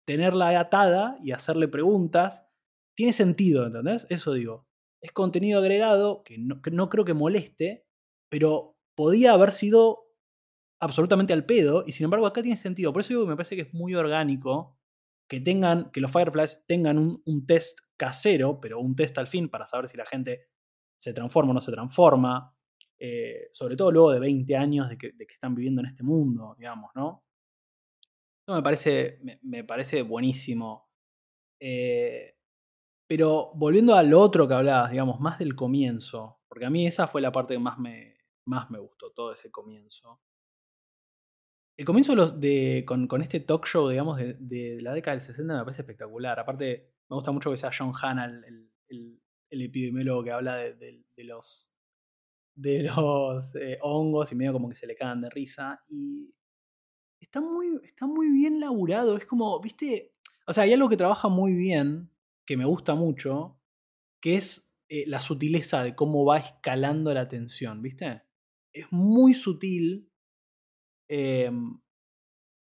tenerla 0.09 0.59
atada 0.59 1.17
y 1.23 1.31
hacerle 1.31 1.69
preguntas. 1.69 2.49
Tiene 2.97 3.13
sentido, 3.13 3.65
¿entendés? 3.65 4.09
Eso 4.11 4.33
digo. 4.33 4.67
Es 5.01 5.13
contenido 5.13 5.61
agregado 5.61 6.25
que 6.25 6.37
no, 6.37 6.63
que 6.63 6.73
no 6.73 6.89
creo 6.89 7.05
que 7.05 7.15
moleste, 7.15 7.87
pero 8.29 8.77
podía 8.97 9.35
haber 9.35 9.53
sido 9.53 10.09
absolutamente 10.81 11.33
al 11.33 11.47
pedo, 11.47 11.85
y 11.87 11.93
sin 11.93 12.07
embargo 12.07 12.27
acá 12.27 12.43
tiene 12.43 12.57
sentido. 12.57 12.93
Por 12.93 13.03
eso 13.03 13.11
digo 13.11 13.23
que 13.23 13.31
me 13.31 13.37
parece 13.37 13.55
que 13.55 13.63
es 13.63 13.73
muy 13.73 13.95
orgánico 13.95 14.80
que 15.31 15.41
tengan, 15.41 15.93
que 15.93 16.01
los 16.01 16.11
Fireflies 16.11 16.65
tengan 16.67 16.99
un, 16.99 17.23
un, 17.25 17.47
test 17.47 17.79
casero, 17.97 18.61
pero 18.61 18.81
un 18.81 18.97
test 18.97 19.17
al 19.17 19.29
fin 19.29 19.49
para 19.49 19.65
saber 19.65 19.89
si 19.89 19.97
la 19.97 20.05
gente 20.05 20.49
se 20.99 21.15
transforma 21.15 21.53
o 21.53 21.55
no 21.55 21.61
se 21.61 21.71
transforma, 21.71 22.53
eh, 22.99 23.49
sobre 23.53 23.77
todo 23.77 23.93
luego 23.93 24.11
de 24.11 24.19
20 24.19 24.57
años 24.57 24.89
de 24.89 24.99
que, 24.99 25.15
están 25.29 25.55
viviendo 25.55 25.83
en 25.83 25.87
este 25.87 26.03
mundo, 26.03 26.57
digamos, 26.59 26.91
¿no? 26.97 27.25
Eso 28.45 28.57
me 28.57 28.63
parece, 28.63 29.21
me, 29.43 29.63
parece 29.63 30.03
buenísimo. 30.03 30.91
Eh, 31.61 32.35
pero 33.07 33.53
volviendo 33.55 33.95
al 33.95 34.13
otro 34.13 34.49
que 34.49 34.55
hablabas, 34.55 34.91
digamos, 34.91 35.21
más 35.21 35.39
del 35.39 35.55
comienzo, 35.55 36.41
porque 36.49 36.67
a 36.67 36.71
mí 36.71 36.89
esa 36.89 37.07
fue 37.07 37.21
la 37.21 37.31
parte 37.31 37.55
que 37.55 37.61
más 37.61 37.79
me, 37.79 38.17
más 38.47 38.69
me 38.69 38.81
gustó, 38.81 39.13
todo 39.13 39.33
ese 39.33 39.53
comienzo. 39.53 40.21
El 41.81 41.87
comienzo 41.87 42.15
de, 42.15 42.85
con, 42.87 43.23
este 43.23 43.41
talk 43.41 43.65
show, 43.65 43.89
digamos, 43.89 44.19
de, 44.19 44.77
la 44.83 44.93
década 44.93 45.17
del 45.17 45.23
60 45.23 45.57
me 45.57 45.65
parece 45.65 45.81
espectacular. 45.81 46.39
Aparte, 46.39 46.93
me 47.09 47.15
gusta 47.15 47.31
mucho 47.31 47.51
que 47.51 47.57
sea 47.57 47.71
John 47.73 47.95
Hanna 47.99 48.27
el, 48.27 49.19
el 49.49 49.63
epidemiólogo 49.63 50.23
que 50.23 50.31
habla 50.31 50.57
de, 50.57 51.03
los, 51.17 51.73
de 52.55 52.83
los 52.97 53.57
eh, 53.57 53.79
hongos 53.81 54.31
y 54.31 54.35
medio 54.35 54.53
como 54.53 54.69
que 54.69 54.75
se 54.75 54.87
le 54.87 54.95
cagan 54.95 55.23
de 55.23 55.31
risa. 55.31 55.83
Y 55.89 56.35
está 57.19 57.41
muy, 57.41 57.81
está 57.83 58.07
muy 58.07 58.31
bien 58.31 58.61
laburado. 58.61 59.17
Es 59.17 59.25
como, 59.25 59.59
viste, 59.59 60.13
o 60.47 60.53
sea, 60.53 60.65
hay 60.65 60.75
algo 60.75 60.91
que 60.91 60.99
trabaja 60.99 61.31
muy 61.31 61.55
bien, 61.55 62.11
que 62.45 62.59
me 62.59 62.67
gusta 62.67 62.95
mucho, 62.95 63.59
que 64.21 64.37
es 64.37 64.71
eh, 64.91 65.05
la 65.07 65.21
sutileza 65.21 65.83
de 65.83 65.95
cómo 65.95 66.27
va 66.27 66.41
escalando 66.41 67.15
la 67.15 67.27
tensión, 67.27 67.81
¿viste? 67.81 68.21
Es 68.75 68.85
muy 68.91 69.33
sutil. 69.33 70.10
Em, 71.13 71.77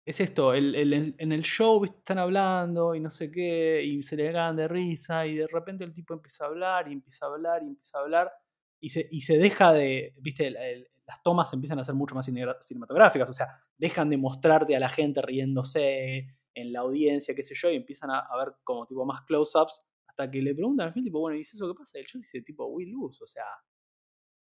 es 0.06 0.22
esto, 0.22 0.54
en 0.54 1.32
el 1.32 1.42
show 1.44 1.84
están 1.84 2.20
hablando 2.20 2.94
y 2.94 3.00
no 3.00 3.10
sé 3.10 3.32
qué, 3.32 3.84
y 3.84 4.04
se 4.04 4.16
le 4.16 4.32
ganan 4.32 4.56
de 4.56 4.68
risa, 4.68 5.26
y 5.26 5.36
de 5.36 5.48
repente 5.48 5.84
el 5.84 5.94
tipo 5.94 6.14
empieza 6.14 6.46
a 6.46 6.48
hablar, 6.50 6.88
y 6.88 6.94
empieza 6.94 7.26
a 7.26 7.30
hablar, 7.30 7.64
y 7.64 7.68
empieza 7.70 7.98
a 7.98 8.02
hablar, 8.02 8.32
y 8.80 8.90
se, 8.90 9.08
y 9.10 9.22
se 9.22 9.40
deja 9.40 9.74
de, 9.74 10.14
viste, 10.18 10.52
las 10.52 11.24
tomas 11.24 11.52
empiezan 11.54 11.80
a 11.80 11.84
ser 11.84 11.96
mucho 11.96 12.14
más 12.14 12.30
cinematográficas, 12.62 13.28
o 13.28 13.34
sea, 13.34 13.48
dejan 13.80 14.12
de 14.12 14.18
mostrarte 14.18 14.76
a 14.76 14.80
la 14.80 14.90
gente 14.90 15.24
riéndose 15.24 16.28
en 16.54 16.72
la 16.72 16.82
audiencia, 16.82 17.34
qué 17.34 17.42
sé 17.42 17.56
yo, 17.56 17.72
y 17.72 17.78
empiezan 17.78 18.12
a, 18.12 18.28
ver 18.38 18.54
como 18.64 18.86
tipo 18.86 19.06
más 19.08 19.24
close-ups, 19.24 19.88
hasta 20.08 20.30
que 20.30 20.40
le 20.40 20.54
preguntan 20.54 20.90
al 20.90 20.94
film, 20.94 21.06
tipo, 21.06 21.20
bueno, 21.20 21.36
¿y 21.36 21.42
eso 21.42 21.68
qué 21.68 21.74
pasa? 21.76 21.98
El 21.98 22.06
show 22.06 22.22
dice, 22.22 22.44
tipo, 22.44 22.68
we 22.68 22.86
lose, 22.86 23.24
o 23.24 23.28
sea, 23.28 23.48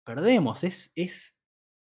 perdemos, 0.04 0.64
es, 0.64 0.92
es 0.96 1.40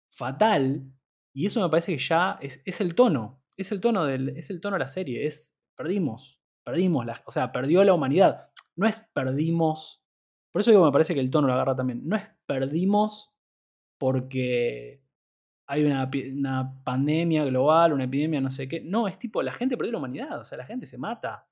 fatal, 0.09 0.91
y 1.33 1.45
eso 1.45 1.61
me 1.61 1.69
parece 1.69 1.93
que 1.93 2.03
ya 2.03 2.37
es, 2.41 2.61
es 2.65 2.81
el 2.81 2.95
tono, 2.95 3.43
es 3.57 3.71
el 3.71 3.81
tono, 3.81 4.05
del, 4.05 4.29
es 4.29 4.49
el 4.49 4.61
tono 4.61 4.75
de 4.75 4.79
la 4.79 4.89
serie, 4.89 5.25
es 5.25 5.55
perdimos, 5.75 6.41
perdimos, 6.63 7.05
la, 7.05 7.21
o 7.25 7.31
sea, 7.31 7.51
perdió 7.51 7.83
la 7.83 7.93
humanidad. 7.93 8.49
No 8.75 8.87
es 8.87 9.01
perdimos, 9.13 10.03
por 10.51 10.61
eso 10.61 10.71
digo, 10.71 10.85
me 10.85 10.91
parece 10.91 11.13
que 11.13 11.19
el 11.19 11.29
tono 11.29 11.47
lo 11.47 11.53
agarra 11.53 11.75
también, 11.75 12.07
no 12.07 12.15
es 12.15 12.23
perdimos 12.45 13.33
porque 13.99 15.03
hay 15.67 15.83
una, 15.83 16.09
una, 16.33 16.81
pandemia 16.83 17.45
global, 17.45 17.93
una 17.93 18.05
epidemia, 18.05 18.41
no 18.41 18.49
sé 18.49 18.67
qué. 18.67 18.81
No, 18.81 19.07
es 19.07 19.19
tipo, 19.19 19.43
la 19.43 19.51
gente 19.51 19.77
perdió 19.77 19.91
la 19.91 19.99
humanidad, 19.99 20.39
o 20.39 20.45
sea, 20.45 20.57
la 20.57 20.65
gente 20.65 20.87
se 20.87 20.97
mata. 20.97 21.47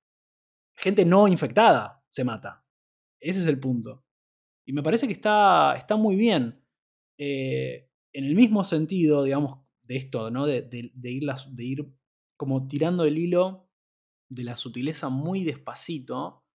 Gente 0.76 1.06
no 1.06 1.28
infectada 1.28 2.04
se 2.10 2.24
mata. 2.24 2.66
Ese 3.20 3.42
es 3.42 3.48
el 3.48 3.60
punto. 3.60 4.06
Y 4.66 4.74
me 4.74 4.82
parece 4.82 5.06
que 5.06 5.13
está, 5.13 5.76
está 5.78 5.98
muy 5.98 6.16
bien. 6.16 6.63
Eh, 7.20 7.92
en 8.12 8.26
el 8.26 8.34
mismo 8.34 8.63
sentido, 8.63 9.24
digamos, 9.24 9.66
de 9.88 9.95
esto, 9.95 10.30
¿no? 10.30 10.45
De, 10.45 10.62
de, 10.62 11.12
ir 11.63 11.93
como 12.38 12.67
tirando 12.67 13.06
el 13.06 13.17
hilo 13.17 13.69
de 14.30 14.43
la 14.43 14.58
sutileza 14.58 15.10
muy 15.10 15.43
despacito, 15.43 16.45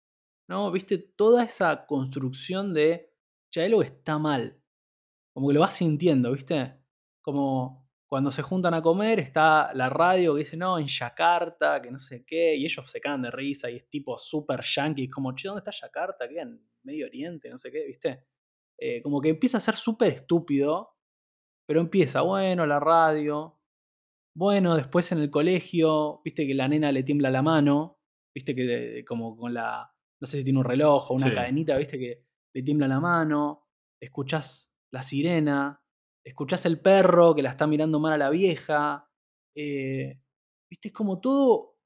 ¿no? 0.48 0.70
Viste 0.70 0.98
toda 0.98 1.44
esa 1.44 1.86
construcción 1.86 2.74
de, 2.74 3.12
ya 3.50 3.64
algo 3.64 3.82
está 3.82 4.18
mal, 4.18 4.62
como 5.32 5.48
que 5.48 5.54
lo 5.54 5.60
vas 5.60 5.76
sintiendo, 5.76 6.32
¿viste? 6.32 6.78
Como 7.22 7.82
cuando 8.06 8.30
se 8.30 8.42
juntan 8.42 8.74
a 8.74 8.82
comer 8.82 9.18
está 9.20 9.72
la 9.72 9.88
radio 9.88 10.34
que 10.34 10.40
dice, 10.40 10.56
no, 10.58 10.78
en 10.78 10.86
Yakarta, 10.86 11.80
que 11.80 11.90
no 11.90 11.98
sé 11.98 12.26
qué, 12.26 12.54
y 12.54 12.66
ellos 12.66 12.90
se 12.90 13.00
caen 13.00 13.22
de 13.22 13.30
risa 13.30 13.70
y 13.70 13.76
es 13.76 13.88
tipo 13.88 14.18
super 14.18 14.60
yankee, 14.62 15.08
como, 15.08 15.34
che, 15.34 15.48
¿dónde 15.48 15.60
está 15.60 15.70
Yakarta? 15.70 16.28
¿Qué? 16.28 16.40
En 16.40 16.60
Medio 16.82 17.06
Oriente, 17.06 17.48
no 17.48 17.56
sé 17.56 17.70
qué, 17.70 17.86
¿viste? 17.86 18.26
Eh, 18.76 19.00
como 19.00 19.20
que 19.20 19.30
empieza 19.30 19.56
a 19.56 19.60
ser 19.60 19.76
súper 19.76 20.12
estúpido, 20.12 20.98
pero 21.66 21.80
empieza, 21.80 22.22
bueno, 22.22 22.66
la 22.66 22.80
radio, 22.80 23.60
bueno, 24.36 24.76
después 24.76 25.12
en 25.12 25.18
el 25.18 25.30
colegio, 25.30 26.20
viste 26.24 26.46
que 26.46 26.54
la 26.54 26.68
nena 26.68 26.90
le 26.92 27.02
tiembla 27.02 27.30
la 27.30 27.42
mano, 27.42 28.00
viste 28.34 28.54
que 28.54 29.04
como 29.06 29.36
con 29.36 29.54
la, 29.54 29.94
no 30.20 30.26
sé 30.26 30.38
si 30.38 30.44
tiene 30.44 30.58
un 30.58 30.64
reloj 30.64 31.10
o 31.10 31.14
una 31.14 31.32
cadenita, 31.32 31.76
viste 31.76 31.98
que 31.98 32.24
le 32.54 32.62
tiembla 32.62 32.88
la 32.88 33.00
mano, 33.00 33.68
escuchás 34.00 34.74
la 34.92 35.02
sirena, 35.02 35.82
escuchás 36.24 36.66
el 36.66 36.80
perro 36.80 37.34
que 37.34 37.42
la 37.42 37.50
está 37.50 37.66
mirando 37.66 38.00
mal 38.00 38.14
a 38.14 38.18
la 38.18 38.30
vieja, 38.30 39.10
eh, 39.56 40.20
viste, 40.70 40.88
es 40.88 40.94
como 40.94 41.20
todo 41.20 41.76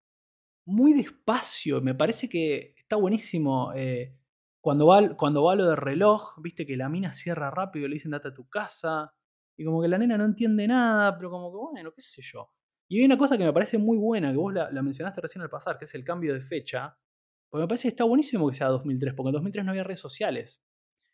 muy 0.69 0.93
despacio, 0.93 1.81
me 1.81 1.95
parece 1.95 2.29
que 2.29 2.75
está 2.77 2.97
buenísimo. 2.97 3.73
Eh, 3.75 4.17
cuando, 4.63 4.87
va, 4.87 5.17
cuando 5.17 5.45
va 5.45 5.57
lo 5.57 5.69
del 5.69 5.77
reloj, 5.77 6.41
viste 6.43 6.67
que 6.67 6.77
la 6.77 6.89
mina 6.89 7.13
cierra 7.13 7.51
rápido, 7.51 7.89
le 7.89 7.95
dicen 7.95 8.13
date 8.13 8.29
a 8.29 8.35
tu 8.35 8.49
casa, 8.49 9.16
y 9.57 9.65
como 9.65 9.81
que 9.83 9.89
la 9.89 9.99
nena 9.99 10.19
no 10.19 10.25
entiende 10.25 10.69
nada, 10.69 11.17
pero 11.17 11.31
como 11.31 11.51
que 11.51 11.57
bueno, 11.57 11.93
qué 11.93 12.01
sé 12.01 12.23
yo. 12.23 12.51
Y 12.89 13.01
hay 13.01 13.05
una 13.05 13.19
cosa 13.19 13.37
que 13.37 13.45
me 13.45 13.53
parece 13.53 13.79
muy 13.79 13.99
buena, 13.99 14.31
que 14.31 14.37
vos 14.37 14.53
la, 14.53 14.71
mencionaste 14.83 15.21
recién 15.21 15.43
al 15.43 15.51
pasar, 15.51 15.79
que 15.79 15.87
es 15.87 15.95
el 15.95 16.05
cambio 16.05 16.35
de 16.35 16.41
fecha. 16.41 16.97
Porque 17.51 17.63
me 17.63 17.69
parece 17.69 17.85
que 17.85 17.89
está 17.89 18.05
buenísimo 18.05 18.49
que 18.49 18.55
sea 18.55 18.69
2003, 18.69 19.15
porque 19.15 19.29
en 19.29 19.33
2003 19.35 19.65
no 19.65 19.71
había 19.71 19.85
redes 19.85 20.01
sociales. 20.01 20.63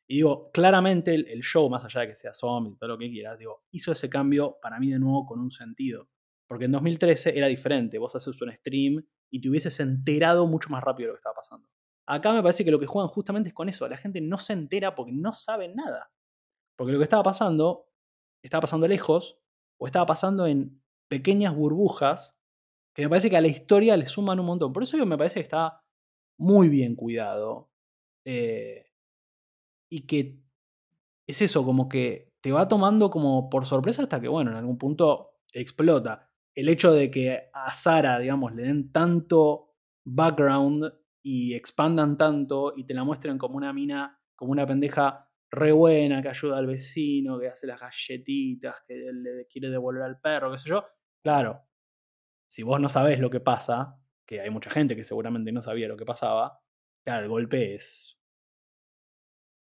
Y 0.09 0.17
digo, 0.17 0.51
claramente 0.53 1.15
el, 1.15 1.41
show, 1.41 1.71
más 1.71 1.85
allá 1.85 2.03
de 2.03 2.09
que 2.09 2.15
sea 2.17 2.35
zombie 2.35 2.77
todo 2.77 2.89
lo 2.89 2.99
que 2.99 3.09
quieras, 3.09 3.39
digo, 3.39 3.65
hizo 3.71 3.93
ese 3.93 4.11
cambio 4.11 4.59
para 4.61 4.79
mí 4.79 4.91
de 4.91 4.99
nuevo 4.99 5.25
con 5.25 5.41
un 5.41 5.51
sentido. 5.51 6.11
Porque 6.47 6.67
en 6.67 6.73
2013 6.73 7.39
era 7.39 7.47
diferente. 7.47 7.99
Vos 7.99 8.15
haces 8.15 8.43
un 8.43 8.53
stream 8.53 9.03
y 9.31 9.41
te 9.41 9.49
hubieses 9.49 9.79
enterado 9.81 10.47
mucho 10.47 10.69
más 10.69 10.83
rápido 10.83 11.07
de 11.07 11.09
lo 11.13 11.15
que 11.15 11.21
estaba 11.21 11.37
pasando. 11.37 11.69
Acá 12.07 12.33
me 12.35 12.43
parece 12.43 12.65
que 12.65 12.71
lo 12.71 12.81
que 12.81 12.87
juegan 12.87 13.09
justamente 13.09 13.49
es 13.49 13.55
con 13.55 13.69
eso. 13.69 13.89
La 13.89 13.97
gente 13.97 14.21
no 14.21 14.37
se 14.37 14.53
entera 14.53 14.95
porque 14.95 15.13
no 15.13 15.33
sabe 15.33 15.69
nada. 15.69 16.13
Porque 16.77 16.93
lo 16.93 16.99
que 16.99 17.05
estaba 17.05 17.23
pasando, 17.23 17.92
estaba 18.43 18.63
pasando 18.63 18.89
lejos 18.89 19.39
o 19.79 19.87
estaba 19.87 20.07
pasando 20.07 20.47
en 20.47 20.83
pequeñas 21.09 21.55
burbujas 21.55 22.37
que 22.95 23.03
me 23.03 23.09
parece 23.09 23.31
que 23.31 23.37
a 23.37 23.41
la 23.41 23.49
historia 23.49 23.97
le 23.97 24.07
suman 24.07 24.41
un 24.41 24.47
montón. 24.47 24.73
Por 24.73 24.83
eso 24.83 24.99
yo 24.99 25.07
me 25.07 25.17
parece 25.17 25.37
que 25.37 25.45
está 25.45 25.83
muy 26.39 26.69
bien 26.69 26.95
cuidado. 26.95 27.71
Eh, 28.25 28.87
y 29.91 30.07
que 30.07 30.43
es 31.27 31.43
eso, 31.43 31.65
como 31.65 31.89
que 31.89 32.33
te 32.41 32.53
va 32.53 32.69
tomando 32.69 33.11
como 33.11 33.49
por 33.49 33.67
sorpresa 33.67 34.03
hasta 34.03 34.21
que, 34.21 34.29
bueno, 34.29 34.51
en 34.51 34.57
algún 34.57 34.79
punto 34.79 35.39
explota. 35.53 36.31
El 36.55 36.69
hecho 36.69 36.93
de 36.93 37.11
que 37.11 37.51
a 37.53 37.75
Sara, 37.75 38.19
digamos, 38.19 38.55
le 38.55 38.65
den 38.65 38.93
tanto 38.93 39.75
background 40.05 40.93
y 41.23 41.55
expandan 41.55 42.17
tanto 42.17 42.75
y 42.77 42.85
te 42.85 42.95
la 42.95 43.05
muestren 43.05 43.39
como 43.39 43.57
una 43.57 43.73
mina, 43.73 44.21
como 44.37 44.53
una 44.53 44.67
pendeja 44.67 45.32
re 45.53 45.71
buena 45.71 46.23
que 46.23 46.31
ayuda 46.31 46.59
al 46.59 46.67
vecino, 46.67 47.39
que 47.39 47.49
hace 47.49 47.67
las 47.67 47.81
galletitas, 47.81 48.83
que 48.87 48.95
le 49.13 49.47
quiere 49.47 49.69
devolver 49.69 50.03
al 50.03 50.19
perro, 50.19 50.51
qué 50.51 50.59
sé 50.59 50.71
yo. 50.71 50.85
Claro, 51.23 51.69
si 52.49 52.63
vos 52.63 52.81
no 52.81 52.89
sabés 52.89 53.21
lo 53.21 53.29
que 53.31 53.41
pasa, 53.41 53.99
que 54.27 54.41
hay 54.41 54.51
mucha 54.51 54.71
gente 54.71 54.97
que 54.97 55.05
seguramente 55.05 55.53
no 55.53 55.63
sabía 55.63 55.89
lo 55.89 55.97
que 55.97 56.07
pasaba, 56.07 56.59
claro, 57.05 57.25
el 57.25 57.29
golpe 57.29 57.75
es 57.75 58.19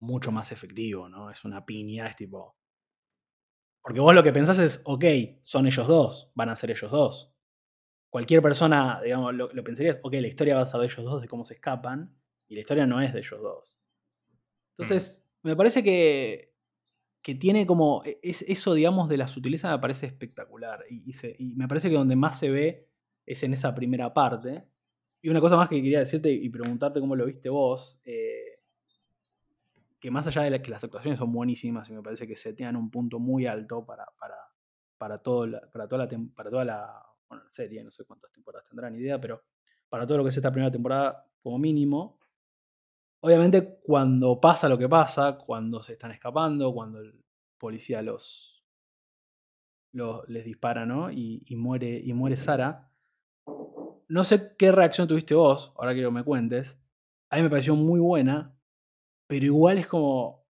mucho 0.01 0.33
más 0.33 0.53
efectivo, 0.53 1.09
¿no? 1.09 1.31
Es 1.31 1.45
una 1.45 1.65
piña, 1.65 2.07
es 2.07 2.17
tipo. 2.17 2.57
Porque 3.83 4.01
vos 4.01 4.15
lo 4.15 4.23
que 4.23 4.33
pensás 4.33 4.59
es, 4.59 4.81
ok, 4.85 5.05
son 5.43 5.67
ellos 5.67 5.87
dos, 5.87 6.33
van 6.35 6.49
a 6.49 6.57
ser 6.57 6.71
ellos 6.71 6.91
dos. 6.91 7.35
Cualquier 8.11 8.41
persona, 8.41 9.03
digamos, 9.03 9.35
lo, 9.35 9.53
lo 9.53 9.65
pensaría 9.65 10.01
ok, 10.03 10.15
la 10.15 10.29
historia 10.29 10.57
va 10.57 10.63
a 10.63 10.67
ser 10.67 10.81
de 10.81 10.87
ellos 10.87 11.05
dos, 11.05 11.21
de 11.21 11.29
cómo 11.29 11.45
se 11.45 11.55
escapan, 11.55 12.19
y 12.49 12.55
la 12.55 12.61
historia 12.61 12.87
no 12.87 13.03
es 13.03 13.13
de 13.13 13.19
ellos 13.19 13.41
dos. 13.43 13.79
Entonces, 14.79 15.25
me 15.45 15.57
parece 15.57 15.85
que, 15.85 16.55
que 17.23 17.35
tiene 17.35 17.67
como. 17.67 18.03
E, 18.05 18.19
es, 18.23 18.43
eso, 18.43 18.75
digamos, 18.75 19.09
de 19.09 19.17
la 19.17 19.27
sutileza 19.27 19.71
me 19.71 19.79
parece 19.79 20.07
espectacular. 20.07 20.85
Y, 20.91 21.55
me 21.57 21.69
parece 21.69 21.89
que 21.89 21.97
donde 21.97 22.17
más 22.17 22.39
se 22.39 22.51
ve 22.51 22.89
es 23.27 23.43
en 23.43 23.53
esa 23.53 23.75
primera 23.75 24.13
parte. 24.13 24.65
Y 25.23 25.29
una 25.29 25.41
cosa 25.41 25.57
más 25.57 25.69
que 25.69 25.77
quería 25.77 26.01
decirte 26.01 26.31
y 26.31 26.49
preguntarte 26.51 27.01
cómo 27.01 27.17
lo 27.17 27.27
viste 27.27 27.49
vos. 27.49 28.01
Eh, 28.05 28.61
que 30.05 30.11
más 30.11 30.27
allá 30.27 30.43
de 30.43 30.61
que 30.61 30.71
las 30.71 30.85
actuaciones 30.85 31.19
son 31.19 31.33
buenísimas 31.33 31.89
y 31.89 31.95
me 31.95 32.03
parece 32.03 32.27
que 32.27 32.37
se 32.37 32.51
setean 32.51 32.77
un 32.77 32.91
punto 32.91 33.19
muy 33.19 33.47
alto 33.47 33.87
para, 33.87 34.05
para, 34.19 34.37
para, 34.99 35.17
todo 35.19 35.47
para, 35.73 35.89
toda, 35.89 36.05
la, 36.05 36.29
para 36.35 36.51
toda 36.51 36.65
la, 36.67 37.03
serie, 37.49 37.83
no 37.83 37.91
sé 37.91 38.05
cuántas 38.05 38.31
temporadas 38.31 38.69
tendrán 38.69 38.95
idea, 38.95 39.19
pero 39.19 39.43
para 39.89 40.07
todo 40.07 40.19
lo 40.19 40.25
que 40.25 40.29
es 40.29 40.37
esta 40.37 40.53
primera 40.53 40.71
temporada 40.71 41.27
como 41.43 41.59
mínimo. 41.59 42.19
Obviamente 43.25 43.79
cuando 43.83 44.39
pasa 44.39 44.69
lo 44.69 44.77
que 44.77 44.87
pasa, 44.87 45.39
cuando 45.39 45.83
se 45.83 45.95
están 45.95 46.11
escapando, 46.11 46.75
cuando 46.75 47.01
el 47.01 47.25
policía 47.59 48.03
los, 48.03 48.63
los 49.95 50.29
les 50.29 50.45
dispara, 50.45 50.85
¿no? 50.85 51.11
Y, 51.11 51.43
y, 51.49 51.57
muere, 51.57 52.03
y 52.05 52.13
muere 52.13 52.37
Sara. 52.37 52.93
No 54.09 54.25
sé 54.25 54.55
qué 54.59 54.73
reacción 54.73 55.09
tuviste 55.09 55.35
vos, 55.35 55.73
ahora 55.79 55.95
quiero 55.95 56.11
que 56.11 56.17
me 56.17 56.23
cuentes. 56.23 56.79
A 57.31 57.37
mí 57.37 57.43
me 57.43 57.49
pareció 57.49 57.75
muy 57.75 57.99
buena, 57.99 58.59
pero 59.27 59.47
igual 59.47 59.79
es 59.79 59.87
como. 59.87 60.45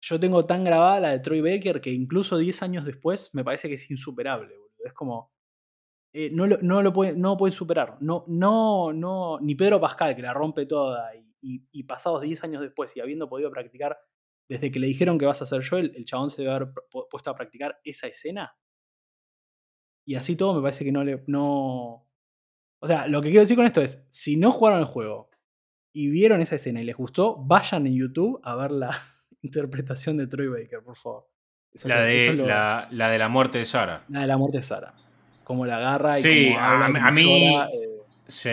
Yo 0.00 0.18
tengo 0.18 0.46
tan 0.46 0.64
grabada 0.64 1.00
la 1.00 1.10
de 1.10 1.18
Troy 1.18 1.42
Baker 1.42 1.82
que 1.82 1.92
incluso 1.92 2.38
10 2.38 2.62
años 2.62 2.86
después 2.86 3.34
me 3.34 3.44
parece 3.44 3.68
que 3.68 3.74
es 3.74 3.90
insuperable. 3.90 4.54
Es 4.82 4.94
como. 4.94 5.34
Eh, 6.14 6.30
no, 6.32 6.46
lo, 6.46 6.56
no, 6.62 6.80
lo 6.80 6.94
puede, 6.94 7.14
no 7.14 7.36
puede 7.36 7.52
superar. 7.52 7.98
No, 8.00 8.24
no, 8.26 8.94
no, 8.94 9.38
ni 9.38 9.54
Pedro 9.54 9.78
Pascal, 9.78 10.16
que 10.16 10.22
la 10.22 10.32
rompe 10.32 10.64
toda, 10.64 11.14
y, 11.14 11.25
pasados 11.86 12.22
10 12.22 12.44
años 12.44 12.62
después, 12.62 12.96
y 12.96 13.00
habiendo 13.00 13.28
podido 13.28 13.50
practicar, 13.50 13.98
desde 14.48 14.70
que 14.70 14.78
le 14.78 14.86
dijeron 14.86 15.18
que 15.18 15.26
vas 15.26 15.42
a 15.42 15.46
ser 15.46 15.66
Joel, 15.66 15.92
el 15.96 16.04
chabón 16.04 16.30
se 16.30 16.42
debe 16.42 16.54
haber 16.54 16.68
puesto 17.10 17.30
a 17.30 17.34
practicar 17.34 17.80
esa 17.84 18.06
escena. 18.06 18.56
Y 20.06 20.14
así 20.14 20.36
todo 20.36 20.54
me 20.54 20.62
parece 20.62 20.84
que 20.84 20.92
no 20.92 21.02
le. 21.02 21.24
No... 21.26 22.06
O 22.78 22.86
sea, 22.86 23.08
lo 23.08 23.20
que 23.22 23.28
quiero 23.30 23.40
decir 23.40 23.56
con 23.56 23.66
esto 23.66 23.82
es: 23.82 24.06
si 24.08 24.36
no 24.36 24.52
jugaron 24.52 24.80
el 24.80 24.84
juego, 24.86 25.30
y 25.96 26.10
vieron 26.10 26.42
esa 26.42 26.56
escena 26.56 26.82
y 26.82 26.84
les 26.84 26.94
gustó, 26.94 27.36
vayan 27.36 27.86
en 27.86 27.94
YouTube 27.94 28.38
a 28.44 28.54
ver 28.54 28.70
la 28.70 28.90
interpretación 29.40 30.18
de 30.18 30.26
Troy 30.26 30.48
Baker, 30.48 30.82
por 30.84 30.94
favor. 30.94 31.26
la, 31.84 32.02
de, 32.02 32.34
la, 32.34 33.10
de 33.10 33.18
la 33.18 33.28
muerte 33.30 33.56
de 33.56 33.64
Sara. 33.64 34.04
La 34.08 34.20
de 34.20 34.26
la 34.26 34.36
muerte 34.36 34.58
de 34.58 34.62
Sara. 34.62 34.92
Como 35.42 35.64
la 35.64 35.78
agarra 35.78 36.18
y 36.18 36.22
sí, 36.22 36.52
a 36.54 37.10
mí. 37.12 37.56
Eh. 37.56 37.85
Sí, 38.28 38.50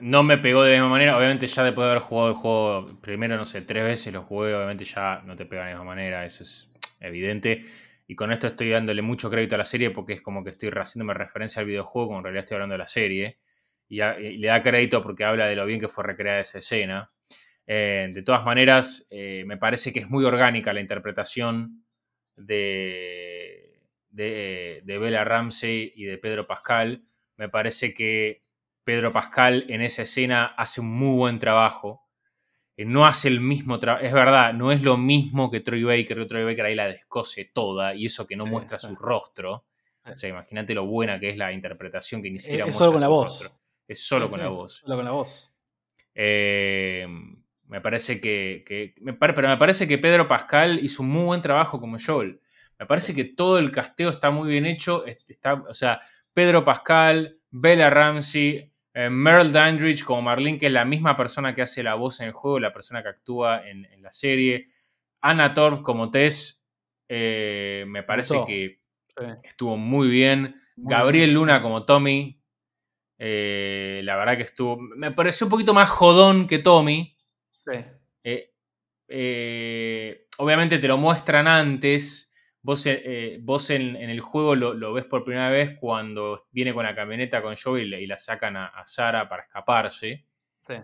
no 0.00 0.24
me 0.24 0.36
pegó 0.38 0.64
de 0.64 0.72
la 0.72 0.76
misma 0.78 0.90
manera. 0.90 1.16
Obviamente, 1.16 1.46
ya 1.46 1.62
después 1.62 1.84
de 1.84 1.90
haber 1.92 2.02
jugado 2.02 2.28
el 2.30 2.34
juego, 2.34 2.98
primero, 3.00 3.36
no 3.36 3.44
sé, 3.44 3.62
tres 3.62 3.84
veces 3.84 4.12
lo 4.12 4.22
jugué, 4.22 4.54
obviamente 4.54 4.84
ya 4.84 5.22
no 5.24 5.36
te 5.36 5.46
pega 5.46 5.62
de 5.62 5.70
la 5.70 5.76
misma 5.76 5.94
manera, 5.94 6.24
eso 6.24 6.42
es 6.42 6.70
evidente. 7.00 7.64
Y 8.08 8.16
con 8.16 8.32
esto 8.32 8.48
estoy 8.48 8.70
dándole 8.70 9.00
mucho 9.00 9.30
crédito 9.30 9.54
a 9.54 9.58
la 9.58 9.64
serie 9.64 9.90
porque 9.90 10.14
es 10.14 10.22
como 10.22 10.42
que 10.42 10.50
estoy 10.50 10.70
haciéndome 10.70 11.14
referencia 11.14 11.60
al 11.60 11.66
videojuego, 11.66 12.08
cuando 12.08 12.20
en 12.20 12.24
realidad 12.24 12.44
estoy 12.44 12.54
hablando 12.56 12.74
de 12.74 12.78
la 12.78 12.86
serie 12.88 13.38
y, 13.88 13.98
le 13.98 14.48
da 14.48 14.62
crédito 14.62 15.02
porque 15.02 15.24
habla 15.24 15.46
de 15.46 15.56
lo 15.56 15.66
bien 15.66 15.80
que 15.80 15.88
fue 15.88 16.04
recreada 16.04 16.40
esa 16.40 16.58
escena. 16.58 17.12
Eh, 17.66 18.10
de 18.12 18.22
todas 18.22 18.44
maneras, 18.44 19.06
eh, 19.10 19.44
me 19.46 19.56
parece 19.56 19.92
que 19.92 20.00
es 20.00 20.10
muy 20.10 20.24
orgánica 20.24 20.72
la 20.72 20.80
interpretación 20.80 21.84
de, 22.36 23.80
de, 24.10 24.80
de, 24.84 24.98
Bella 24.98 25.24
Ramsey 25.24 25.92
y 25.94 26.04
de 26.04 26.18
Pedro 26.18 26.46
Pascal. 26.46 27.04
Me 27.36 27.48
parece 27.48 27.94
que 27.94 28.41
Pedro 28.84 29.12
Pascal 29.12 29.64
en 29.68 29.82
esa 29.82 30.02
escena 30.02 30.46
hace 30.46 30.80
un 30.80 30.90
muy 30.90 31.16
buen 31.16 31.38
trabajo. 31.38 32.08
Eh, 32.76 32.84
no 32.84 33.04
hace 33.04 33.28
el 33.28 33.40
mismo 33.40 33.78
trabajo, 33.78 34.04
es 34.04 34.12
verdad, 34.12 34.54
no 34.54 34.72
es 34.72 34.82
lo 34.82 34.96
mismo 34.96 35.50
que 35.50 35.60
Troy 35.60 35.84
Baker, 35.84 36.26
Troy 36.26 36.44
Baker 36.44 36.66
ahí 36.66 36.74
la 36.74 36.86
descose 36.86 37.50
toda 37.52 37.94
y 37.94 38.06
eso 38.06 38.26
que 38.26 38.36
no 38.36 38.46
muestra 38.46 38.78
su 38.78 38.94
rostro. 38.96 39.66
O 40.04 40.16
sea, 40.16 40.30
imagínate 40.30 40.74
lo 40.74 40.86
buena 40.86 41.20
que 41.20 41.28
es 41.28 41.36
la 41.36 41.52
interpretación 41.52 42.22
que 42.22 42.30
ni 42.30 42.40
siquiera 42.40 42.64
muestra 42.64 42.78
solo 42.78 42.92
con 42.92 43.00
la 43.00 43.08
voz. 43.08 43.30
Rostro. 43.30 43.58
Es 43.86 44.04
solo 44.04 44.28
con 44.28 44.40
la 44.40 44.48
voz. 44.48 44.76
Solo 44.76 44.96
con 44.96 45.04
la 45.04 45.10
voz. 45.10 45.52
Eh, 46.14 47.06
me 47.66 47.80
parece 47.80 48.20
que, 48.20 48.64
pero 49.18 49.48
me 49.48 49.56
parece 49.56 49.86
que 49.86 49.98
Pedro 49.98 50.26
Pascal 50.26 50.80
hizo 50.82 51.02
un 51.02 51.10
muy 51.10 51.24
buen 51.24 51.42
trabajo 51.42 51.80
como 51.80 51.98
Joel. 52.04 52.40
Me 52.78 52.86
parece 52.86 53.14
que 53.14 53.24
todo 53.24 53.58
el 53.58 53.70
casteo 53.70 54.10
está 54.10 54.30
muy 54.30 54.48
bien 54.48 54.66
hecho. 54.66 55.04
Está, 55.06 55.54
o 55.54 55.74
sea, 55.74 56.00
Pedro 56.34 56.64
Pascal, 56.64 57.38
Bella 57.50 57.90
Ramsey, 57.90 58.71
eh, 58.94 59.08
Merle 59.10 59.50
Dandridge 59.50 60.04
como 60.04 60.22
Marlene, 60.22 60.58
que 60.58 60.66
es 60.66 60.72
la 60.72 60.84
misma 60.84 61.16
persona 61.16 61.54
que 61.54 61.62
hace 61.62 61.82
la 61.82 61.94
voz 61.94 62.20
en 62.20 62.26
el 62.26 62.32
juego, 62.32 62.60
la 62.60 62.72
persona 62.72 63.02
que 63.02 63.08
actúa 63.08 63.66
en, 63.66 63.86
la 64.02 64.12
serie. 64.12 64.68
Anna 65.20 65.54
Torv 65.54 65.82
como 65.82 66.10
Tess, 66.10 66.64
eh, 67.08 67.84
me 67.86 68.02
parece 68.02 68.42
que 68.46 68.80
estuvo 69.42 69.76
muy 69.76 70.08
bien. 70.08 70.56
Gabriel 70.76 71.32
Luna 71.32 71.62
como 71.62 71.84
Tommy, 71.84 72.40
eh, 73.18 74.00
la 74.04 74.16
verdad 74.16 74.36
que 74.36 74.42
estuvo. 74.42 74.76
Me 74.78 75.12
pareció 75.12 75.46
un 75.46 75.50
poquito 75.50 75.74
más 75.74 75.88
jodón 75.88 76.46
que 76.46 76.58
Tommy. 76.58 77.16
Sí. 77.64 77.84
Eh, 79.14 80.26
obviamente 80.38 80.78
te 80.78 80.88
lo 80.88 80.96
muestran 80.96 81.46
antes. 81.46 82.31
Vos, 82.62 82.86
vos 83.40 83.70
en, 83.70 83.96
el 83.96 84.20
juego 84.20 84.54
lo, 84.54 84.92
ves 84.92 85.04
por 85.04 85.24
primera 85.24 85.50
vez 85.50 85.76
cuando 85.80 86.46
viene 86.52 86.72
con 86.72 86.84
la 86.84 86.94
camioneta 86.94 87.42
con 87.42 87.56
Joe 87.56 87.82
y, 87.82 88.06
la 88.06 88.16
sacan 88.16 88.56
a, 88.56 88.82
Sara 88.86 89.28
para 89.28 89.42
escaparse. 89.42 90.24
Sí. 90.60 90.74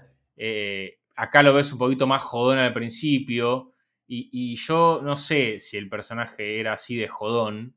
acá 1.15 1.43
lo 1.43 1.55
ves 1.55 1.73
un 1.73 1.79
poquito 1.79 2.07
más 2.07 2.23
jodón 2.23 2.59
al 2.59 2.73
principio. 2.73 3.73
Y, 4.07 4.29
y, 4.33 4.57
yo 4.57 5.01
no 5.05 5.17
sé 5.17 5.61
si 5.61 5.77
el 5.77 5.89
personaje 5.89 6.59
era 6.59 6.73
así 6.73 6.97
de 6.97 7.09
jodón. 7.09 7.77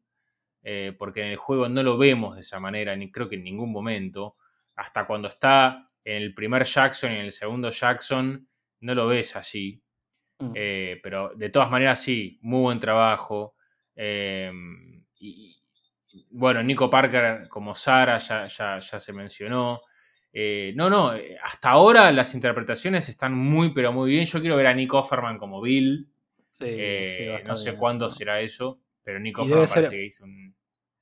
porque 0.97 1.21
en 1.21 1.27
el 1.27 1.37
juego 1.37 1.69
no 1.69 1.83
lo 1.83 1.97
vemos 1.97 2.35
de 2.35 2.41
esa 2.41 2.59
manera, 2.59 2.95
ni 2.95 3.11
creo 3.11 3.29
que 3.29 3.35
en 3.35 3.43
ningún 3.43 3.71
momento 3.71 4.35
hasta 4.75 5.05
cuando 5.05 5.27
está 5.27 5.91
en 6.03 6.23
el 6.23 6.33
primer 6.33 6.63
Jackson 6.63 7.11
y 7.11 7.15
en 7.15 7.25
el 7.25 7.31
segundo 7.31 7.69
Jackson, 7.69 8.47
no 8.79 8.95
lo 8.95 9.07
ves 9.07 9.35
así. 9.35 9.83
Mm. 10.39 10.51
Eh, 10.55 10.99
pero 11.03 11.33
de 11.35 11.49
todas 11.49 11.69
maneras, 11.69 12.01
sí, 12.01 12.39
muy 12.41 12.61
buen 12.61 12.79
trabajo. 12.79 13.55
Em, 13.95 15.03
y, 15.19 15.55
bueno, 16.31 16.63
Nico 16.63 16.89
Parker 16.89 17.47
como 17.47 17.75
Sara 17.75 18.17
ya, 18.19 18.47
ya, 18.47 18.81
se 18.81 19.13
mencionó. 19.13 19.81
Eh, 20.33 20.73
no, 20.75 20.89
no, 20.89 21.15
eh, 21.15 21.37
hasta 21.43 21.71
ahora 21.71 22.11
las 22.11 22.33
interpretaciones 22.33 23.09
están 23.09 23.33
muy, 23.33 23.73
pero 23.73 23.91
muy 23.91 24.09
bien. 24.11 24.25
Yo 24.25 24.39
quiero 24.39 24.55
ver 24.55 24.67
a 24.67 24.73
Nick 24.73 24.93
Offerman 24.93 25.37
como 25.37 25.61
Bill. 25.61 26.09
no 26.59 27.55
sé 27.55 27.75
cuándo 27.77 28.09
será 28.09 28.41
eso, 28.41 28.79
pero 29.03 29.19
Nick 29.19 29.39
Offerman 29.39 29.67
parece 29.67 29.89
que 29.89 30.05
hizo 30.05 30.25
un 30.25 30.55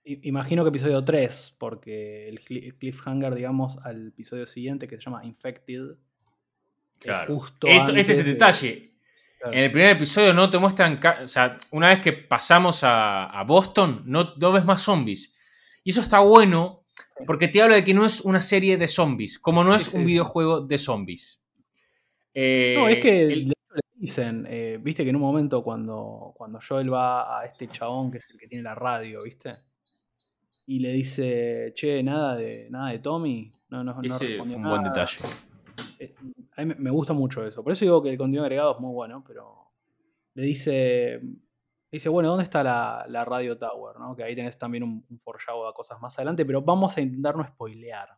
Imagino 0.04 0.64
que 0.64 0.70
episodio 0.70 1.04
3, 1.04 1.56
porque 1.60 2.28
el 2.30 2.40
cliffhanger, 2.40 3.36
digamos, 3.36 3.78
al 3.84 4.08
episodio 4.08 4.48
siguiente 4.48 4.88
que 4.88 4.96
se 4.96 5.04
llama 5.04 5.24
Infected. 5.24 5.98
Claro. 7.00 7.36
Justo 7.36 7.68
este 7.68 8.14
es 8.14 8.20
el 8.20 8.26
detalle. 8.26 8.89
En 9.46 9.60
el 9.60 9.72
primer 9.72 9.96
episodio 9.96 10.34
no 10.34 10.50
te 10.50 10.58
muestran. 10.58 11.00
O 11.24 11.28
sea, 11.28 11.58
una 11.72 11.90
vez 11.90 12.02
que 12.02 12.14
pasamos 12.14 12.82
a, 12.84 13.44
Boston, 13.48 14.04
no, 14.06 14.34
no, 14.38 14.52
ves 14.52 14.66
más 14.66 14.82
zombies. 14.82 15.34
Y 15.84 15.92
eso 15.92 16.02
está 16.02 16.20
bueno 16.20 16.84
porque 17.26 17.48
te 17.48 17.62
habla 17.62 17.76
de 17.76 17.84
que 17.84 17.94
no 17.94 18.06
es 18.06 18.22
una 18.22 18.42
serie 18.42 18.78
de 18.78 18.88
zombies, 18.88 19.40
como 19.40 19.64
no 19.64 19.76
es 19.76 19.94
un 19.94 20.06
videojuego 20.06 20.62
de 20.62 20.78
zombies. 20.78 21.42
no, 22.34 22.88
es 22.88 23.00
que 23.00 23.24
eh, 23.24 23.36
le 23.36 23.54
dicen, 23.96 24.46
eh, 24.50 24.80
viste 24.82 25.04
que 25.04 25.10
en 25.10 25.16
un 25.16 25.22
momento 25.22 25.64
cuando, 25.64 26.34
cuando 26.36 26.60
Joel 26.66 26.94
va 26.94 27.40
a 27.40 27.46
este 27.46 27.68
chabón 27.68 28.12
que 28.12 28.20
es 28.20 28.30
el 28.30 28.38
que 28.38 28.48
tiene 28.48 28.64
la 28.64 28.76
radio, 28.76 29.24
¿viste? 29.24 29.56
y 30.70 30.78
le 30.78 30.92
dice, 30.92 31.72
che, 31.74 32.04
nada 32.04 32.36
de, 32.36 32.68
nada 32.70 32.92
de 32.92 33.00
Tommy. 33.00 33.52
No, 33.70 33.84
no, 33.84 34.00
Ese 34.04 34.38
fue 34.38 34.56
un 34.56 34.62
buen 34.62 34.84
detalle. 34.84 35.18
Eh, 35.98 36.14
a 36.60 36.66
mí 36.66 36.74
me 36.78 36.92
gusta 36.92 37.14
mucho 37.14 37.46
eso. 37.46 37.64
Por 37.64 37.74
eso 37.74 37.86
digo 37.86 38.02
que 38.02 38.10
el 38.10 38.18
contenido 38.18 38.44
agregado 38.44 38.74
es 38.74 38.80
muy 38.80 38.94
bueno, 38.94 39.24
pero 39.26 39.72
le 40.34 40.44
dice, 40.44 41.22
dice 41.92 42.10
bueno, 42.10 42.30
¿dónde 42.30 42.44
está 42.44 42.64
la, 42.64 43.26
Radio 43.26 43.58
Tower? 43.58 43.96
Que 44.16 44.24
ahí 44.24 44.36
tenés 44.36 44.58
también 44.58 44.84
un, 44.84 45.06
un 45.10 45.18
a 45.68 45.74
cosas 45.74 46.02
más 46.02 46.18
adelante, 46.18 46.46
pero 46.46 46.62
vamos 46.62 46.98
a 46.98 47.02
intentar 47.02 47.36
no 47.38 47.44
spoilear. 47.44 48.10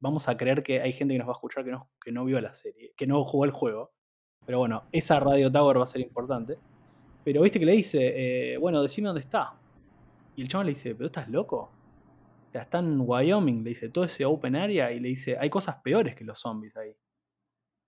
Vamos 0.00 0.28
a 0.28 0.36
creer 0.36 0.62
que 0.62 0.80
hay 0.80 0.92
gente 0.92 1.14
que 1.14 1.18
nos 1.18 1.28
va 1.28 1.32
a 1.32 1.36
escuchar 1.36 1.64
que 1.64 1.70
no, 1.70 1.90
que 2.02 2.12
no 2.12 2.24
vio 2.24 2.40
la 2.40 2.52
serie, 2.54 2.92
que 2.96 3.06
no 3.06 3.22
jugó 3.24 3.44
el 3.44 3.50
juego. 3.50 3.92
Pero 4.44 4.58
bueno, 4.58 4.84
esa 4.92 5.20
Radio 5.20 5.50
Tower 5.50 5.78
va 5.78 5.84
a 5.84 5.86
ser 5.86 6.02
importante. 6.02 6.58
Pero 7.24 7.40
viste 7.40 7.58
que 7.58 7.64
le 7.66 7.72
dice, 7.72 8.52
eh, 8.52 8.58
bueno, 8.58 8.82
decime 8.82 9.08
dónde 9.08 9.22
está. 9.22 9.54
Y 10.36 10.42
el 10.42 10.48
chaval 10.48 10.66
le 10.66 10.72
dice, 10.72 10.94
¿pero 10.94 11.06
estás 11.06 11.28
loco? 11.28 11.70
está 12.52 12.78
en 12.78 13.00
Wyoming, 13.00 13.64
le 13.64 13.70
dice, 13.70 13.88
todo 13.88 14.04
ese 14.04 14.24
open 14.24 14.54
area, 14.54 14.92
y 14.92 15.00
le 15.00 15.08
dice, 15.08 15.36
hay 15.40 15.50
cosas 15.50 15.76
peores 15.82 16.14
que 16.14 16.24
los 16.24 16.38
zombies 16.38 16.76
ahí. 16.76 16.94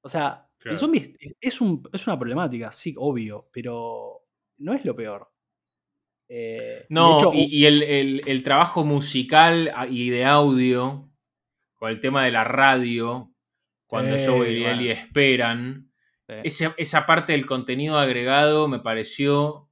O 0.07 0.09
sea, 0.09 0.49
el 0.65 0.79
zombie 0.79 1.17
es, 1.41 1.61
una 1.61 2.17
problemática, 2.17 2.71
sí, 2.71 2.95
obvio, 2.97 3.49
pero 3.53 4.23
no 4.59 4.73
es 4.73 4.85
lo 4.85 4.95
peor. 4.95 5.33
Eh, 6.29 6.87
no, 6.89 7.33
y, 7.35 7.67
el, 7.67 8.43
trabajo 8.45 8.85
musical 8.85 9.73
ah, 9.75 9.89
y 9.89 10.11
de 10.11 10.25
audio, 10.25 11.11
con 11.75 11.91
el 11.91 11.99
tema 11.99 12.25
de 12.25 12.31
la 12.31 12.45
radio, 12.45 13.33
cuando 13.89 14.17
yo 14.17 14.47
y 14.47 14.65
Eli 14.65 14.91
esperan, 14.91 15.91
esa 16.29 17.05
parte 17.05 17.33
del 17.33 17.47
contenido 17.47 17.99
agregado 17.99 18.69
me 18.69 18.79
pareció 18.79 19.69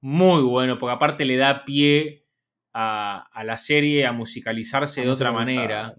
muy 0.00 0.42
bueno, 0.42 0.78
porque 0.78 0.94
aparte 0.94 1.24
le 1.24 1.36
da 1.36 1.64
pie 1.64 2.26
a, 2.72 3.30
la 3.44 3.56
serie 3.56 4.04
a 4.04 4.10
musicalizarse 4.10 5.02
de 5.02 5.10
otra 5.10 5.30
manera. 5.30 5.94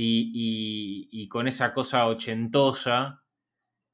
Y, 0.00 1.28
con 1.28 1.48
esa 1.48 1.74
cosa 1.74 2.06
ochentosa 2.06 3.24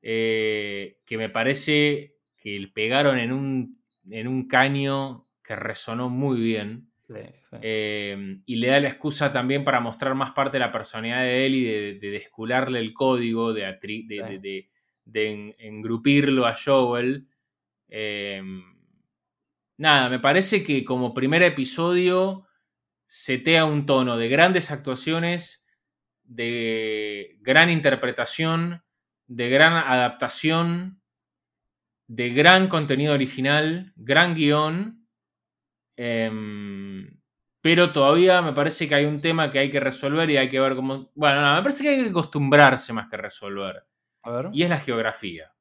eh, 0.03 0.99
que 1.07 1.17
me 1.17 1.31
parece 1.31 2.17
que 2.37 2.71
pegaron 2.75 3.19
en 3.19 3.33
un, 3.33 3.83
en 4.11 4.29
un 4.29 4.47
caño 4.47 5.25
que 5.43 5.57
resonó 5.57 6.11
muy 6.11 6.40
bien. 6.40 6.90
Eh, 7.62 8.38
y 8.45 8.57
le 8.57 8.69
da 8.69 8.81
la 8.81 8.88
excusa 8.88 9.33
también 9.33 9.64
para 9.64 9.81
mostrar 9.81 10.14
más 10.14 10.33
parte 10.33 10.57
de 10.57 10.61
la 10.61 10.73
personalidad 10.73 11.23
de 11.23 11.47
él 11.47 11.55
y 11.55 11.64
de, 11.64 12.11
descularle 12.11 12.81
el 12.81 12.93
código, 12.93 13.55
de, 13.55 14.69
de, 15.05 15.55
engrupirlo 15.59 16.47
a 16.47 16.55
Joel. 16.55 17.29
Eh, 17.88 18.43
nada, 19.79 20.11
me 20.11 20.19
parece 20.19 20.62
que 20.62 20.85
como 20.85 21.14
primer 21.14 21.43
episodio 21.43 22.47
setea 23.07 23.64
un 23.64 23.87
tono 23.87 24.17
de 24.17 24.29
grandes 24.29 24.71
actuaciones, 24.71 25.63
de 26.24 27.38
gran 27.40 27.70
interpretación, 27.70 28.82
de 29.26 29.48
gran 29.48 29.74
adaptación, 29.74 31.00
de 32.06 32.30
gran 32.30 32.68
contenido 32.68 33.14
original, 33.14 33.92
gran 33.96 34.34
guion. 34.34 35.06
Em, 35.96 37.20
pero 37.60 37.92
todavía 37.92 38.42
me 38.42 38.52
parece 38.52 38.88
que 38.88 38.94
hay 38.94 39.04
un 39.04 39.20
tema 39.20 39.50
que 39.50 39.58
hay 39.58 39.70
que 39.70 39.80
resolver 39.80 40.28
y 40.28 40.37
hay 40.37 40.48
que 40.48 40.60
ver 40.60 40.74
cómo. 40.74 41.10
Bueno, 41.14 41.40
no, 41.40 41.54
me 41.54 41.62
parece 41.62 41.82
que 41.82 41.90
hay 41.90 42.02
que 42.02 42.10
acostumbrarse 42.10 42.92
más 42.92 43.08
que 43.08 43.16
resolver. 43.16 43.87
Y 44.52 44.62
es 44.62 44.70
la 44.70 44.80
geografía. 44.80 45.52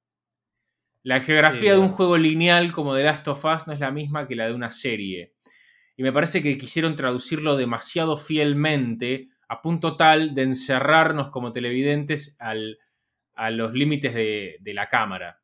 La 1.03 1.19
geografía 1.19 1.73
de 1.73 1.79
un 1.79 1.89
juego 1.89 2.17
lineal 2.17 2.71
como 2.71 2.95
The 2.95 3.03
Last 3.03 3.27
of 3.27 3.43
Us 3.43 3.67
no 3.67 3.73
es 3.73 3.79
la 3.79 3.91
misma 3.91 4.25
que 4.25 4.35
la 4.35 4.47
de 4.47 4.53
una 4.53 4.71
serie. 4.71 5.33
Y 5.97 6.03
me 6.03 6.13
parece 6.13 6.41
que 6.41 6.57
quisieron 6.57 6.95
traducirlo 6.95 7.57
demasiado 7.57 8.15
fielmente 8.15 9.29
a 9.47 9.61
punto 9.61 9.95
tal 9.97 10.33
de 10.33 10.43
encerrarnos 10.43 11.29
como 11.29 11.51
televidentes 11.51 12.37
a 12.39 13.49
los 13.49 13.73
límites 13.73 14.13
de, 14.13 14.73
la 14.73 14.87
cámara. 14.87 15.41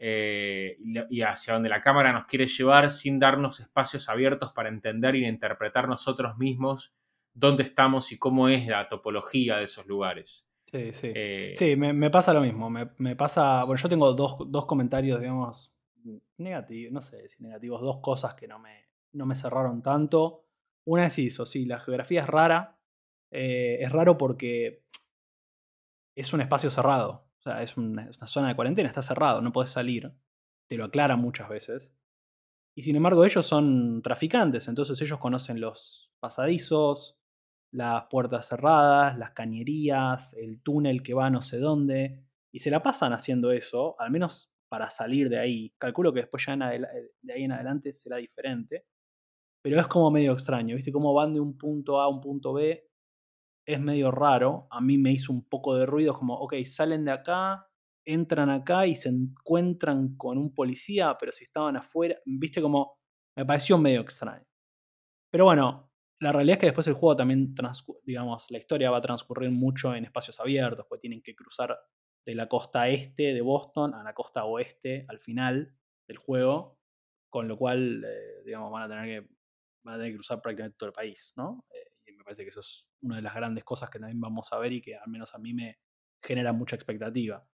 Eh, 0.00 0.76
y 1.10 1.22
hacia 1.22 1.54
donde 1.54 1.68
la 1.68 1.80
cámara 1.80 2.12
nos 2.12 2.26
quiere 2.26 2.46
llevar 2.46 2.88
sin 2.90 3.18
darnos 3.18 3.58
espacios 3.58 4.08
abiertos 4.08 4.52
para 4.52 4.68
entender 4.68 5.16
y 5.16 5.26
interpretar 5.26 5.88
nosotros 5.88 6.38
mismos 6.38 6.94
dónde 7.34 7.62
estamos 7.62 8.12
y 8.12 8.18
cómo 8.18 8.48
es 8.48 8.66
la 8.66 8.88
topología 8.88 9.58
de 9.58 9.64
esos 9.64 9.86
lugares. 9.86 10.48
Sí, 10.70 10.92
sí. 10.92 11.12
Eh, 11.14 11.54
sí, 11.56 11.76
me, 11.76 12.10
pasa 12.10 12.34
lo 12.34 12.40
mismo. 12.40 12.68
Me, 12.68 13.16
pasa. 13.16 13.64
Bueno, 13.64 13.80
yo 13.80 13.88
tengo 13.88 14.12
dos, 14.12 14.66
comentarios, 14.66 15.20
digamos, 15.20 15.72
negativos, 16.36 16.92
no 16.92 17.00
sé 17.00 17.28
si 17.28 17.42
negativos, 17.42 17.80
dos 17.80 17.98
cosas 17.98 18.34
que 18.34 18.46
no 18.46 18.58
me, 18.58 18.88
no 19.12 19.24
me 19.24 19.34
cerraron 19.34 19.82
tanto. 19.82 20.44
Una 20.84 21.06
es 21.06 21.18
eso, 21.18 21.46
sí, 21.46 21.64
la 21.64 21.78
geografía 21.78 22.22
es 22.22 22.26
rara. 22.26 22.77
Eh, 23.30 23.78
es 23.80 23.92
raro 23.92 24.16
porque 24.16 24.84
es 26.16 26.32
un 26.32 26.40
espacio 26.40 26.70
cerrado. 26.70 27.28
O 27.38 27.42
sea, 27.42 27.62
es 27.62 27.76
una, 27.76 28.12
zona 28.12 28.48
de 28.48 28.56
cuarentena, 28.56 28.88
está 28.88 29.02
cerrado, 29.02 29.40
no 29.40 29.52
puedes 29.52 29.70
salir. 29.70 30.12
Te 30.68 30.76
lo 30.76 30.84
aclaran 30.84 31.20
muchas 31.20 31.48
veces. 31.48 31.94
Y 32.76 32.82
sin 32.82 32.96
embargo, 32.96 33.24
ellos 33.24 33.46
son 33.46 34.02
traficantes, 34.02 34.68
entonces 34.68 35.00
ellos 35.02 35.18
conocen 35.18 35.60
los 35.60 36.12
pasadizos, 36.20 37.18
las 37.72 38.04
puertas 38.08 38.48
cerradas, 38.48 39.18
las 39.18 39.32
cañerías, 39.32 40.34
el 40.34 40.62
túnel 40.62 41.02
que 41.02 41.14
va 41.14 41.28
no 41.30 41.42
sé 41.42 41.58
dónde, 41.58 42.24
y 42.52 42.60
se 42.60 42.70
la 42.70 42.82
pasan 42.82 43.12
haciendo 43.12 43.50
eso, 43.50 44.00
al 44.00 44.10
menos 44.10 44.52
para 44.68 44.90
salir 44.90 45.28
de 45.28 45.38
ahí. 45.38 45.74
Calculo 45.78 46.12
que 46.12 46.20
después 46.20 46.44
ya 46.46 46.54
eh, 46.54 47.12
de 47.20 47.32
ahí 47.32 47.44
en 47.44 47.52
adelante 47.52 47.92
será 47.94 48.16
diferente, 48.18 48.86
pero 49.62 49.80
es 49.80 49.86
como 49.86 50.10
medio 50.10 50.32
extraño, 50.32 50.76
¿viste? 50.76 50.92
Cómo 50.92 51.12
van 51.14 51.32
de 51.32 51.40
un 51.40 51.56
punto 51.58 52.00
A 52.00 52.04
a 52.04 52.08
un 52.08 52.20
punto 52.20 52.52
B, 52.52 52.87
es 53.68 53.78
medio 53.78 54.10
raro, 54.10 54.66
a 54.70 54.80
mí 54.80 54.96
me 54.96 55.12
hizo 55.12 55.30
un 55.30 55.46
poco 55.46 55.76
de 55.76 55.84
ruido, 55.84 56.14
como, 56.14 56.34
ok, 56.34 56.54
salen 56.64 57.04
de 57.04 57.10
acá, 57.10 57.68
entran 58.06 58.48
acá 58.48 58.86
y 58.86 58.96
se 58.96 59.10
encuentran 59.10 60.16
con 60.16 60.38
un 60.38 60.54
policía, 60.54 61.14
pero 61.20 61.32
si 61.32 61.44
estaban 61.44 61.76
afuera, 61.76 62.16
¿viste? 62.24 62.62
Como, 62.62 62.98
me 63.36 63.44
pareció 63.44 63.76
medio 63.76 64.00
extraño. 64.00 64.46
Pero 65.30 65.44
bueno, 65.44 65.92
la 66.18 66.32
realidad 66.32 66.54
es 66.54 66.60
que 66.60 66.66
después 66.66 66.86
el 66.86 66.94
juego 66.94 67.16
también, 67.16 67.54
digamos, 68.04 68.50
la 68.50 68.56
historia 68.56 68.90
va 68.90 68.96
a 68.96 69.02
transcurrir 69.02 69.50
mucho 69.50 69.94
en 69.94 70.06
espacios 70.06 70.40
abiertos, 70.40 70.86
pues 70.88 71.02
tienen 71.02 71.20
que 71.20 71.34
cruzar 71.34 71.78
de 72.24 72.34
la 72.34 72.48
costa 72.48 72.88
este 72.88 73.34
de 73.34 73.42
Boston 73.42 73.92
a 73.92 74.02
la 74.02 74.14
costa 74.14 74.46
oeste 74.46 75.04
al 75.08 75.20
final 75.20 75.76
del 76.08 76.16
juego, 76.16 76.78
con 77.28 77.46
lo 77.46 77.58
cual, 77.58 78.02
eh, 78.02 78.42
digamos, 78.46 78.72
van 78.72 78.84
a, 78.84 78.88
tener 78.88 79.04
que, 79.04 79.28
van 79.84 79.96
a 79.96 79.98
tener 79.98 80.12
que 80.12 80.16
cruzar 80.16 80.40
prácticamente 80.40 80.78
todo 80.78 80.88
el 80.88 80.94
país, 80.94 81.34
¿no? 81.36 81.66
Eh, 81.70 81.92
y 82.06 82.12
me 82.16 82.24
parece 82.24 82.44
que 82.44 82.48
eso 82.48 82.60
es 82.60 82.87
una 83.02 83.16
de 83.16 83.22
las 83.22 83.34
grandes 83.34 83.64
cosas 83.64 83.90
que 83.90 83.98
también 83.98 84.20
vamos 84.20 84.52
a 84.52 84.58
ver 84.58 84.72
y 84.72 84.80
que 84.80 84.96
al 84.96 85.08
menos 85.08 85.34
a 85.34 85.38
mí 85.38 85.54
me 85.54 85.78
genera 86.22 86.52
mucha 86.52 86.76
expectativa. 86.76 87.46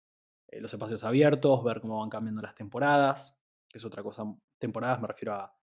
Eh, 0.49 0.61
los 0.61 0.73
espacios 0.73 1.05
abiertos, 1.05 1.63
ver 1.65 1.81
cómo 1.81 2.01
van 2.01 2.11
cambiando 2.11 2.43
las 2.43 2.55
temporadas, 2.55 3.37
que 3.69 3.79
es 3.79 3.85
otra 3.85 4.03
cosa. 4.03 4.25
Temporadas 4.59 5.01
me 5.01 5.09
refiero 5.09 5.35
a 5.35 5.55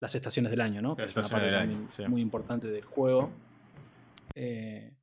las 0.00 0.14
estaciones 0.14 0.50
del 0.50 0.60
año, 0.60 0.82
¿no? 0.82 0.96
Que 0.96 1.04
es 1.04 1.16
una 1.16 1.28
parte 1.28 2.08
muy 2.08 2.20
importante 2.20 2.68
del 2.68 2.84
juego. 2.84 3.30
Eh, 4.34 4.96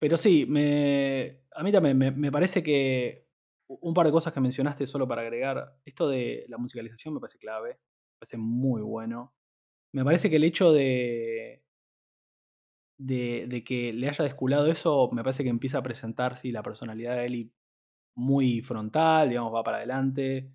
pero 0.00 0.16
sí, 0.16 0.46
me, 0.48 1.44
a 1.54 1.62
mí 1.62 1.72
también 1.72 1.96
me, 1.98 2.32
parece 2.32 2.62
que 2.62 3.28
un 3.66 3.94
par 3.94 4.06
de 4.06 4.12
cosas 4.12 4.32
que 4.32 4.40
mencionaste 4.40 4.86
solo 4.86 5.08
para 5.08 5.22
agregar, 5.22 5.78
esto 5.84 6.08
de 6.08 6.44
la 6.48 6.58
musicalización 6.58 7.14
me 7.14 7.20
parece 7.20 7.38
clave, 7.38 7.70
me 7.70 8.18
parece 8.18 8.36
muy 8.36 8.82
bueno. 8.82 9.34
Me 9.92 10.04
parece 10.04 10.28
que 10.28 10.36
el 10.36 10.44
hecho 10.44 10.72
de, 10.72 11.63
de, 12.98 13.62
que 13.66 13.92
le 13.92 14.08
haya 14.08 14.24
desculado 14.24 14.66
eso, 14.66 15.10
me 15.12 15.22
parece 15.22 15.42
que 15.44 15.50
empieza 15.50 15.78
a 15.78 15.82
presentar 15.82 16.36
la 16.44 16.62
personalidad 16.62 17.16
de 17.16 17.26
Ellie 17.26 17.50
muy 18.16 18.60
frontal, 18.62 19.28
digamos, 19.28 19.52
va 19.54 19.64
para 19.64 19.78
adelante. 19.78 20.52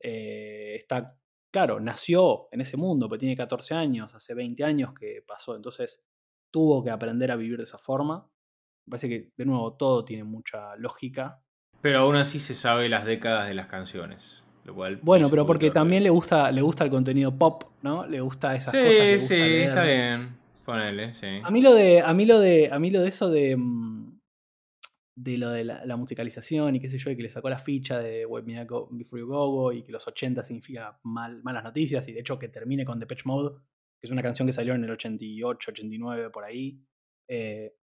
Eh, 0.00 0.74
está 0.76 1.18
claro, 1.52 1.78
nació 1.78 2.48
en 2.50 2.60
ese 2.62 2.76
mundo, 2.76 3.08
pero 3.08 3.20
tiene 3.20 3.36
14 3.36 3.74
años, 3.74 4.14
hace 4.14 4.34
20 4.34 4.64
años 4.64 4.92
que 4.92 5.22
pasó, 5.26 5.54
entonces 5.54 6.02
tuvo 6.50 6.82
que 6.82 6.90
aprender 6.90 7.30
a 7.30 7.36
vivir 7.36 7.58
de 7.58 7.64
esa 7.64 7.78
forma. 7.78 8.28
Me 8.86 8.90
parece 8.90 9.08
que, 9.08 9.32
de 9.36 9.44
nuevo, 9.46 9.74
todo 9.74 10.04
tiene 10.04 10.24
mucha 10.24 10.76
lógica. 10.76 11.42
Pero 11.80 12.00
aún 12.00 12.16
así 12.16 12.40
se 12.40 12.54
sabe 12.54 12.88
las 12.88 13.04
décadas 13.04 13.46
de 13.46 13.54
las 13.54 13.66
canciones. 13.68 14.44
Lo 14.64 14.74
cual 14.74 14.98
Bueno, 15.02 15.28
pero 15.28 15.44
porque 15.46 15.70
también 15.70 16.02
le 16.02 16.10
gusta, 16.10 16.50
le 16.50 16.62
gusta 16.62 16.84
el 16.84 16.90
contenido 16.90 17.36
pop, 17.36 17.64
¿no? 17.82 18.06
Le 18.06 18.20
gusta 18.20 18.54
esas 18.54 18.72
Sí, 18.72 18.78
cosas. 18.78 18.98
le 18.98 19.12
gusta 19.14 19.28
sí, 19.28 19.40
leer. 19.40 19.68
está 19.68 19.82
bien. 19.84 20.36
Ponele, 20.64 21.14
sí. 21.14 21.26
A 21.42 21.50
mí 21.50 21.60
lo 21.60 21.74
de, 21.74 22.00
a 22.00 22.12
mí 22.14 22.24
lo 22.24 22.38
de, 22.38 22.70
a 22.72 22.78
mí 22.78 22.90
lo 22.90 23.02
de 23.02 23.08
eso 23.08 23.30
de, 23.30 23.56
mm, 23.56 24.20
de 25.16 25.38
lo 25.38 25.50
de 25.50 25.64
la, 25.64 25.96
musicalización 25.96 26.74
y 26.76 26.80
qué 26.80 26.88
sé 26.88 26.98
yo, 26.98 27.10
y 27.10 27.16
que 27.16 27.22
le 27.22 27.30
sacó 27.30 27.48
la 27.48 27.58
ficha 27.58 27.98
de 27.98 28.26
Web 28.26 28.44
Before 28.90 29.20
You 29.20 29.26
Go 29.26 29.50
Go 29.50 29.72
y 29.72 29.82
que 29.82 29.92
los 29.92 30.06
80 30.06 30.42
significa 30.42 30.98
mal, 31.04 31.42
malas 31.42 31.64
noticias 31.64 32.08
y 32.08 32.12
de 32.12 32.20
hecho 32.20 32.38
que 32.38 32.48
termine 32.48 32.84
con 32.84 32.98
Depeche 32.98 33.24
Mode, 33.26 33.56
que 34.00 34.06
es 34.06 34.10
una 34.10 34.22
canción 34.22 34.46
que 34.46 34.52
salió 34.52 34.74
en 34.74 34.84
el 34.84 34.90
88, 34.90 35.70
89 35.70 36.30
por 36.30 36.44
ahí. 36.44 36.80
eh, 37.28 37.76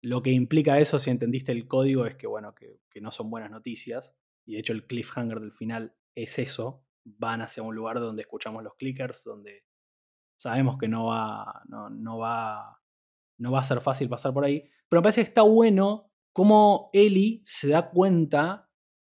lo 0.00 0.22
que 0.22 0.30
implica 0.30 0.78
eso, 0.78 1.00
si 1.00 1.10
entendiste 1.10 1.50
el 1.50 1.66
código, 1.66 2.06
es 2.06 2.14
que 2.14 2.28
bueno, 2.28 2.54
que 2.54 3.00
no 3.00 3.10
son 3.10 3.30
buenas 3.30 3.50
noticias. 3.50 4.16
Y 4.46 4.54
de 4.54 4.60
hecho 4.60 4.72
el 4.72 4.86
cliffhanger 4.86 5.40
del 5.40 5.52
final 5.52 5.94
es 6.14 6.38
eso. 6.38 6.86
Van 7.04 7.42
hacia 7.42 7.62
un 7.62 7.74
lugar 7.74 8.00
donde 8.00 8.22
escuchamos 8.22 8.62
los 8.62 8.76
clickers, 8.76 9.24
donde 9.24 9.64
sabemos 10.38 10.78
que 10.78 10.88
no 10.88 11.06
va, 11.06 11.62
no, 11.68 12.18
va, 12.18 12.80
no 13.38 13.52
va 13.52 13.60
a 13.60 13.64
ser 13.64 13.80
fácil 13.80 14.08
pasar 14.08 14.32
por 14.32 14.44
ahí. 14.44 14.64
Pero 14.88 15.00
me 15.00 15.02
parece 15.02 15.20
que 15.20 15.28
está 15.28 15.42
bueno 15.42 16.10
cómo 16.32 16.90
Ellie 16.92 17.42
se 17.44 17.68
da 17.68 17.90
cuenta 17.90 18.70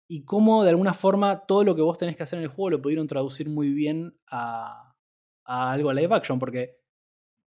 y 0.09 0.25
cómo 0.25 0.65
de 0.65 0.71
alguna 0.71 0.95
forma 0.95 1.45
todo 1.45 1.65
lo 1.65 1.75
que 1.75 1.83
vos 1.83 1.99
tenés 1.99 2.17
que 2.17 2.23
hacer 2.23 2.39
en 2.39 2.45
el 2.45 2.51
juego 2.51 2.71
lo 2.71 2.83
pudieron 2.83 3.07
traducir 3.07 3.51
muy 3.51 3.71
bien 3.71 4.17
a, 4.31 4.95
a 5.45 5.73
algo 5.73 5.93
live 5.93 6.15
action, 6.15 6.39
porque 6.39 6.79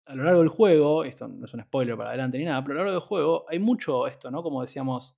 a 0.06 0.16
lo 0.16 0.24
largo 0.24 0.40
del 0.40 0.50
juego, 0.50 1.04
esto 1.04 1.28
no 1.28 1.46
es 1.46 1.54
un 1.54 1.62
spoiler 1.62 1.98
para 1.98 2.10
adelante 2.10 2.38
ni 2.38 2.46
nada, 2.46 2.64
pero 2.64 2.74
a 2.74 2.78
lo 2.78 2.84
largo 2.86 3.00
del 3.02 3.08
juego 3.08 3.46
hay 3.50 3.60
mucho 3.60 4.08
esto, 4.08 4.32
¿no? 4.32 4.42
Como 4.42 4.62
decíamos, 4.62 5.18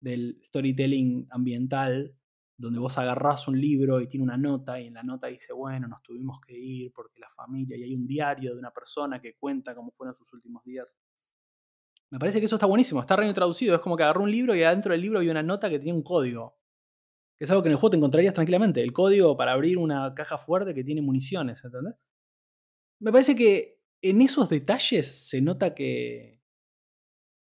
del 0.00 0.40
storytelling 0.42 1.28
ambiental, 1.30 2.16
donde 2.60 2.78
vos 2.78 2.98
agarrás 2.98 3.48
un 3.48 3.58
libro 3.58 4.00
y 4.00 4.06
tiene 4.06 4.24
una 4.24 4.36
nota 4.36 4.78
y 4.78 4.88
en 4.88 4.94
la 4.94 5.02
nota 5.02 5.28
dice, 5.28 5.52
bueno, 5.52 5.88
nos 5.88 6.02
tuvimos 6.02 6.40
que 6.40 6.56
ir 6.58 6.92
porque 6.92 7.18
la 7.18 7.30
familia, 7.30 7.76
y 7.76 7.84
hay 7.84 7.94
un 7.94 8.06
diario 8.06 8.52
de 8.52 8.58
una 8.58 8.70
persona 8.70 9.20
que 9.20 9.34
cuenta 9.34 9.74
cómo 9.74 9.90
fueron 9.92 10.14
sus 10.14 10.30
últimos 10.34 10.62
días. 10.64 10.94
Me 12.10 12.18
parece 12.18 12.38
que 12.38 12.46
eso 12.46 12.56
está 12.56 12.66
buenísimo, 12.66 13.00
está 13.00 13.16
re 13.16 13.32
traducido, 13.32 13.74
es 13.74 13.80
como 13.80 13.96
que 13.96 14.02
agarró 14.02 14.24
un 14.24 14.30
libro 14.30 14.54
y 14.54 14.62
adentro 14.62 14.92
del 14.92 15.00
libro 15.00 15.18
había 15.18 15.30
una 15.30 15.42
nota 15.42 15.70
que 15.70 15.78
tenía 15.78 15.94
un 15.94 16.02
código. 16.02 16.58
Que 17.38 17.44
es 17.44 17.50
algo 17.50 17.62
que 17.62 17.68
en 17.68 17.72
el 17.72 17.78
juego 17.78 17.92
te 17.92 17.96
encontrarías 17.96 18.34
tranquilamente, 18.34 18.82
el 18.82 18.92
código 18.92 19.36
para 19.36 19.52
abrir 19.52 19.78
una 19.78 20.12
caja 20.14 20.36
fuerte 20.36 20.74
que 20.74 20.84
tiene 20.84 21.00
municiones, 21.00 21.64
¿entendés? 21.64 21.94
Me 23.00 23.10
parece 23.10 23.34
que 23.34 23.80
en 24.02 24.20
esos 24.20 24.50
detalles 24.50 25.06
se 25.28 25.40
nota 25.40 25.72
que, 25.74 26.42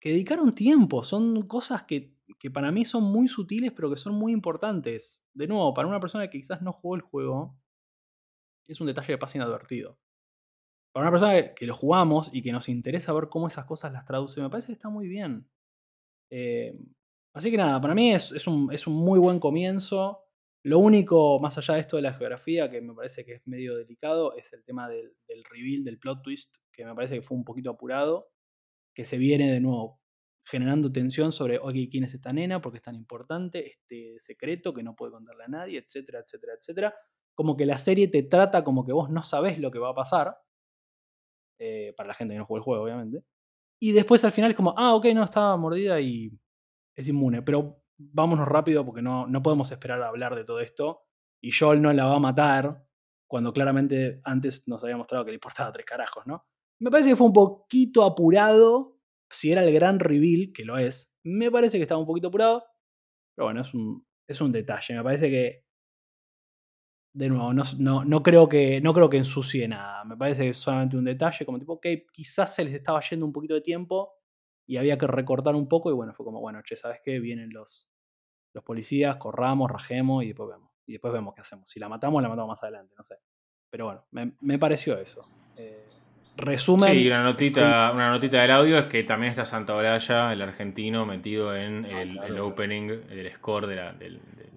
que 0.00 0.11
dedicaron 0.11 0.54
tiempo. 0.54 1.02
Son 1.02 1.42
cosas 1.48 1.83
que, 1.83 2.17
que 2.38 2.50
para 2.50 2.70
mí 2.72 2.84
son 2.84 3.04
muy 3.04 3.28
sutiles, 3.28 3.72
pero 3.72 3.90
que 3.90 3.96
son 3.96 4.14
muy 4.14 4.32
importantes. 4.32 5.24
De 5.32 5.46
nuevo, 5.46 5.72
para 5.74 5.88
una 5.88 6.00
persona 6.00 6.28
que 6.28 6.38
quizás 6.38 6.62
no 6.62 6.72
jugó 6.72 6.96
el 6.96 7.02
juego, 7.02 7.58
es 8.66 8.80
un 8.80 8.86
detalle 8.86 9.14
de 9.14 9.18
paz 9.18 9.34
inadvertido. 9.34 9.98
Para 10.92 11.08
una 11.08 11.10
persona 11.10 11.54
que 11.54 11.66
lo 11.66 11.74
jugamos 11.74 12.30
y 12.32 12.42
que 12.42 12.52
nos 12.52 12.68
interesa 12.68 13.12
ver 13.12 13.28
cómo 13.28 13.46
esas 13.46 13.64
cosas 13.64 13.92
las 13.92 14.04
traduce, 14.04 14.40
me 14.40 14.50
parece 14.50 14.68
que 14.68 14.72
está 14.74 14.88
muy 14.88 15.08
bien. 15.08 15.48
Eh, 16.30 16.78
así 17.34 17.50
que 17.50 17.56
nada, 17.56 17.80
para 17.80 17.94
mí 17.94 18.12
es, 18.12 18.32
es 18.32 18.46
un, 18.46 18.72
es 18.72 18.86
un 18.86 18.94
muy 18.94 19.18
buen 19.18 19.40
comienzo. 19.40 20.24
Lo 20.64 20.80
único, 20.80 21.38
más 21.40 21.56
allá 21.56 21.74
de 21.74 21.80
esto 21.80 21.96
de 21.96 22.02
la 22.02 22.12
geografía, 22.12 22.70
que 22.70 22.80
me 22.80 22.94
parece 22.94 23.24
que 23.24 23.34
es 23.34 23.46
medio 23.46 23.76
delicado, 23.76 24.36
es 24.36 24.52
el 24.52 24.64
tema 24.64 24.88
del, 24.88 25.16
del 25.28 25.44
reveal, 25.44 25.84
del 25.84 25.98
plot 25.98 26.22
twist, 26.22 26.56
que 26.72 26.84
me 26.84 26.94
parece 26.94 27.14
que 27.14 27.22
fue 27.22 27.36
un 27.36 27.44
poquito 27.44 27.70
apurado, 27.70 28.30
que 28.94 29.04
se 29.04 29.18
viene 29.18 29.50
de 29.50 29.60
nuevo 29.60 30.00
generando 30.48 30.90
tensión 30.90 31.30
sobre, 31.30 31.58
oye, 31.58 31.88
¿quién 31.90 32.04
es 32.04 32.14
esta 32.14 32.32
nena? 32.32 32.61
¿Por 32.61 32.72
qué 32.72 32.78
es 32.78 32.82
tan 32.82 32.94
importante? 32.94 33.66
Este 33.66 34.18
secreto 34.18 34.72
que 34.72 34.82
no 34.82 34.96
puede 34.96 35.12
contarle 35.12 35.44
a 35.44 35.48
nadie, 35.48 35.78
etcétera, 35.78 36.20
etcétera, 36.20 36.54
etcétera. 36.58 36.94
Como 37.34 37.56
que 37.56 37.66
la 37.66 37.78
serie 37.78 38.08
te 38.08 38.22
trata 38.22 38.64
como 38.64 38.84
que 38.84 38.92
vos 38.92 39.11
no 39.11 39.22
sabés 39.22 39.58
lo 39.58 39.70
que 39.70 39.78
va 39.78 39.90
a 39.90 39.94
pasar, 39.94 40.37
eh, 41.58 41.92
para 41.96 42.08
la 42.08 42.14
gente 42.14 42.34
que 42.34 42.38
no 42.38 42.46
jugó 42.46 42.58
el 42.58 42.62
juego, 42.62 42.84
obviamente. 42.84 43.24
Y 43.80 43.92
después 43.92 44.24
al 44.24 44.32
final 44.32 44.50
es 44.50 44.56
como, 44.56 44.74
ah, 44.76 44.94
ok, 44.94 45.06
no, 45.14 45.24
estaba 45.24 45.56
mordida 45.56 46.00
y 46.00 46.30
es 46.96 47.08
inmune. 47.08 47.42
Pero 47.42 47.82
vámonos 47.98 48.48
rápido 48.48 48.84
porque 48.84 49.02
no, 49.02 49.26
no 49.26 49.42
podemos 49.42 49.70
esperar 49.70 50.02
a 50.02 50.08
hablar 50.08 50.34
de 50.34 50.44
todo 50.44 50.61
esto. 50.61 51.02
Y 51.42 51.52
Joel 51.52 51.82
no 51.82 51.92
la 51.92 52.06
va 52.06 52.16
a 52.16 52.20
matar 52.20 52.84
cuando 53.28 53.52
claramente 53.52 54.20
antes 54.24 54.66
nos 54.66 54.82
había 54.82 54.96
mostrado 54.96 55.24
que 55.24 55.32
le 55.32 55.37
importaba 55.37 55.72
tres 55.72 55.84
carajos, 55.84 56.26
¿no? 56.26 56.46
Me 56.80 56.90
parece 56.90 57.11
que 57.11 57.16
fue 57.16 57.26
un 57.26 57.32
poquito 57.32 58.04
apurado. 58.04 58.97
Si 59.30 59.52
era 59.52 59.62
el 59.62 59.72
gran 59.72 60.00
reveal, 60.00 60.52
que 60.54 60.64
lo 60.64 60.78
es, 60.78 61.14
me 61.22 61.50
parece 61.50 61.78
que 61.78 61.82
estaba 61.82 62.00
un 62.00 62.06
poquito 62.06 62.28
apurado. 62.28 62.64
Pero 63.34 63.46
bueno, 63.46 63.60
es 63.60 63.74
un, 63.74 64.06
es 64.26 64.40
un 64.40 64.52
detalle. 64.52 64.94
Me 64.94 65.02
parece 65.02 65.30
que. 65.30 65.64
De 67.14 67.28
nuevo, 67.28 67.52
no, 67.52 67.62
no, 67.78 68.04
no, 68.04 68.22
creo 68.22 68.48
que, 68.48 68.80
no 68.80 68.94
creo 68.94 69.08
que 69.10 69.16
ensucie 69.16 69.66
nada. 69.66 70.04
Me 70.04 70.16
parece 70.16 70.42
que 70.44 70.48
es 70.50 70.56
solamente 70.56 70.96
un 70.96 71.04
detalle. 71.04 71.44
Como 71.44 71.58
tipo, 71.58 71.74
ok, 71.74 71.86
quizás 72.12 72.54
se 72.54 72.64
les 72.64 72.74
estaba 72.74 73.00
yendo 73.00 73.26
un 73.26 73.32
poquito 73.32 73.54
de 73.54 73.60
tiempo 73.60 74.12
y 74.66 74.76
había 74.76 74.98
que 74.98 75.06
recortar 75.06 75.54
un 75.56 75.68
poco. 75.68 75.90
Y 75.90 75.94
bueno, 75.94 76.14
fue 76.14 76.24
como, 76.24 76.40
bueno, 76.40 76.60
che, 76.62 76.76
¿sabes 76.76 77.00
qué? 77.02 77.18
Vienen 77.18 77.50
los, 77.50 77.88
los 78.54 78.62
policías, 78.62 79.16
corramos, 79.16 79.70
rajemos 79.70 80.22
y 80.24 80.28
después 80.28 80.50
vemos. 80.50 80.70
Y 80.86 80.92
después 80.92 81.12
vemos 81.12 81.34
qué 81.34 81.40
hacemos. 81.40 81.68
Si 81.68 81.80
la 81.80 81.88
matamos, 81.88 82.22
la 82.22 82.28
matamos 82.28 82.50
más 82.50 82.62
adelante, 82.62 82.94
no 82.96 83.04
sé. 83.04 83.16
Pero 83.70 83.86
bueno, 83.86 84.06
me, 84.10 84.36
me 84.40 84.58
pareció 84.58 84.98
eso. 84.98 85.28
Eh, 85.56 85.88
resumen. 86.38 86.90
Sí, 86.92 87.07
una 87.07 87.22
notita, 87.22 87.92
una 87.92 88.11
notita 88.11 88.40
del 88.40 88.51
audio 88.53 88.79
es 88.79 88.85
que 88.87 89.03
también 89.03 89.31
está 89.31 89.44
Santa 89.44 89.74
Olalla, 89.74 90.33
el 90.33 90.40
argentino, 90.42 91.05
metido 91.05 91.55
en 91.57 91.85
Ah, 91.85 92.03
el, 92.03 92.11
claro, 92.11 92.27
el 92.27 92.33
claro. 92.33 92.46
opening, 92.46 92.88
el 93.11 93.31
score 93.33 93.66
de 93.66 93.77
la- 93.77 93.92
del, 93.92 94.20
del- 94.37 94.48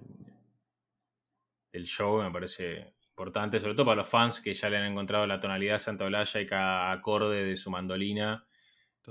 del 1.72 1.84
show, 1.84 2.22
me 2.22 2.30
parece 2.30 2.94
importante, 3.08 3.58
sobre 3.60 3.74
todo 3.74 3.86
para 3.86 3.96
los 3.96 4.08
fans 4.08 4.40
que 4.40 4.54
ya 4.54 4.68
le 4.70 4.78
han 4.78 4.84
encontrado 4.92 5.26
la 5.26 5.40
tonalidad 5.40 5.74
de 5.74 5.78
Santa 5.80 6.04
Olalla 6.04 6.40
y 6.40 6.46
cada 6.46 6.92
acorde 6.92 7.44
de 7.44 7.56
su 7.56 7.70
mandolina 7.70 8.46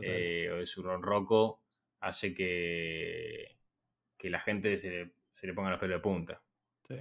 eh, 0.01 0.49
o 0.53 0.57
de 0.57 0.65
su 0.65 0.81
ronroco 0.83 1.61
hace 1.99 2.33
que, 2.33 3.57
que 4.17 4.29
la 4.29 4.39
gente 4.39 4.77
se 4.77 4.89
le, 4.89 5.11
se 5.31 5.47
le 5.47 5.53
ponga 5.53 5.69
los 5.71 5.79
pelos 5.79 5.97
de 5.97 6.01
punta. 6.01 6.41
Sí. 6.87 6.95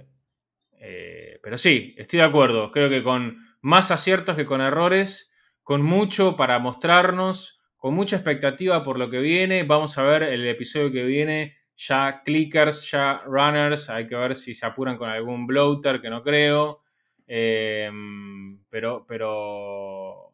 Eh, 0.73 1.39
pero 1.41 1.57
sí, 1.57 1.93
estoy 1.97 2.19
de 2.19 2.25
acuerdo. 2.25 2.71
Creo 2.71 2.89
que 2.89 3.01
con 3.03 3.37
más 3.61 3.91
aciertos 3.91 4.35
que 4.35 4.45
con 4.45 4.61
errores, 4.61 5.30
con 5.63 5.81
mucho 5.83 6.35
para 6.35 6.59
mostrarnos, 6.59 7.61
con 7.77 7.93
mucha 7.95 8.15
expectativa 8.17 8.83
por 8.83 8.97
lo 8.99 9.09
que 9.09 9.19
viene. 9.19 9.63
Vamos 9.63 9.97
a 9.97 10.03
ver 10.03 10.23
el 10.23 10.47
episodio 10.47 10.91
que 10.91 11.03
viene. 11.03 11.57
Ya 11.77 12.21
clickers, 12.23 12.89
ya 12.91 13.23
runners. 13.25 13.89
Hay 13.89 14.07
que 14.07 14.15
ver 14.15 14.35
si 14.35 14.53
se 14.53 14.65
apuran 14.65 14.97
con 14.97 15.09
algún 15.09 15.47
bloater, 15.47 16.01
que 16.01 16.09
no 16.09 16.21
creo. 16.23 16.81
Eh, 17.27 17.89
pero 18.69 19.05
pero 19.07 20.33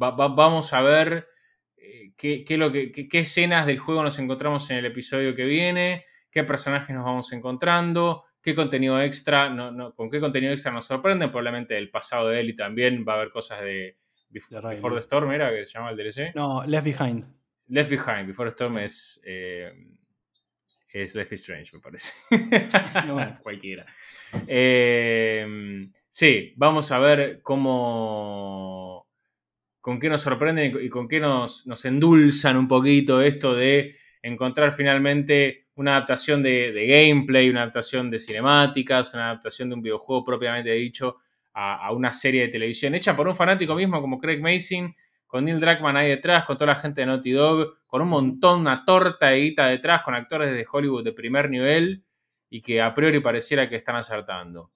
va- 0.00 0.10
va- 0.12 0.28
vamos 0.28 0.72
a 0.72 0.80
ver 0.82 1.28
eh, 1.76 2.12
qué, 2.16 2.44
qué 2.44 2.56
lo 2.56 2.72
qué- 2.72 2.92
qué 2.92 3.18
escenas 3.18 3.66
del 3.66 3.78
juego 3.78 4.02
nos 4.02 4.18
encontramos 4.18 4.70
en 4.70 4.78
el 4.78 4.86
episodio 4.86 5.34
que 5.34 5.44
viene, 5.44 6.04
qué 6.30 6.44
personajes 6.44 6.94
nos 6.94 7.04
vamos 7.04 7.32
encontrando, 7.32 8.24
qué 8.42 8.54
contenido 8.54 9.00
extra, 9.00 9.48
no- 9.50 9.70
no- 9.72 9.94
con 9.94 10.10
qué 10.10 10.20
contenido 10.20 10.52
extra 10.52 10.72
nos 10.72 10.86
sorprenden. 10.86 11.30
Probablemente 11.30 11.76
el 11.78 11.90
pasado 11.90 12.28
de 12.28 12.40
Ellie 12.40 12.54
también 12.56 13.04
va 13.08 13.14
a 13.14 13.16
haber 13.16 13.30
cosas 13.30 13.60
de 13.62 13.96
Before 14.28 14.94
the 14.94 15.00
Storm, 15.00 15.32
¿era 15.32 15.50
que 15.50 15.64
se 15.64 15.72
llama 15.78 15.90
el 15.90 15.96
DLC? 15.96 16.34
No, 16.34 16.64
Left 16.64 16.84
Behind. 16.84 17.24
Left 17.68 17.90
Behind, 17.90 18.26
Before 18.26 18.50
the 18.50 18.54
Storm 18.54 18.78
es, 18.78 19.20
eh, 19.24 19.72
es 20.88 21.14
Life 21.14 21.34
is 21.34 21.40
Strange, 21.42 21.70
me 21.74 21.80
parece. 21.80 22.12
No. 23.06 23.38
Cualquiera. 23.42 23.86
Eh, 24.46 25.88
sí, 26.08 26.52
vamos 26.56 26.90
a 26.92 26.98
ver 26.98 27.40
cómo. 27.42 29.06
con 29.80 29.98
qué 29.98 30.08
nos 30.08 30.22
sorprenden 30.22 30.76
y 30.80 30.88
con 30.88 31.06
qué 31.08 31.20
nos, 31.20 31.66
nos 31.66 31.84
endulzan 31.84 32.56
un 32.56 32.66
poquito 32.68 33.22
esto 33.22 33.54
de 33.54 33.96
encontrar 34.22 34.72
finalmente 34.72 35.68
una 35.76 35.96
adaptación 35.96 36.42
de, 36.42 36.72
de 36.72 36.86
gameplay, 36.86 37.48
una 37.48 37.62
adaptación 37.62 38.10
de 38.10 38.18
cinemáticas, 38.18 39.14
una 39.14 39.26
adaptación 39.26 39.68
de 39.68 39.74
un 39.76 39.82
videojuego 39.82 40.24
propiamente 40.24 40.70
dicho 40.72 41.18
a, 41.58 41.90
una 41.92 42.12
serie 42.12 42.42
de 42.42 42.48
televisión 42.48 42.94
hecha 42.94 43.16
por 43.16 43.26
un 43.26 43.34
fanático 43.34 43.74
mismo 43.74 44.00
como 44.02 44.18
Craig 44.18 44.40
Mason, 44.40 44.94
con 45.26 45.46
Neil 45.46 45.58
Druckmann 45.58 45.96
ahí 45.96 46.10
detrás, 46.10 46.44
con 46.44 46.58
toda 46.58 46.74
la 46.74 46.78
gente 46.78 47.00
de 47.00 47.06
Naughty 47.06 47.30
Dog, 47.30 47.78
con 47.86 48.02
un 48.02 48.08
montón, 48.08 48.60
una 48.60 48.84
torta 48.84 49.28
de 49.28 49.40
guita 49.40 49.66
detrás, 49.66 50.02
con 50.02 50.14
actores 50.14 50.50
de 50.50 50.66
Hollywood 50.70 51.02
de 51.02 51.12
primer 51.12 51.48
nivel 51.48 52.04
y 52.50 52.60
que 52.60 52.82
a 52.82 52.92
priori 52.92 53.20
pareciera 53.20 53.70
que 53.70 53.76
están 53.76 53.96
acertando. 53.96 54.70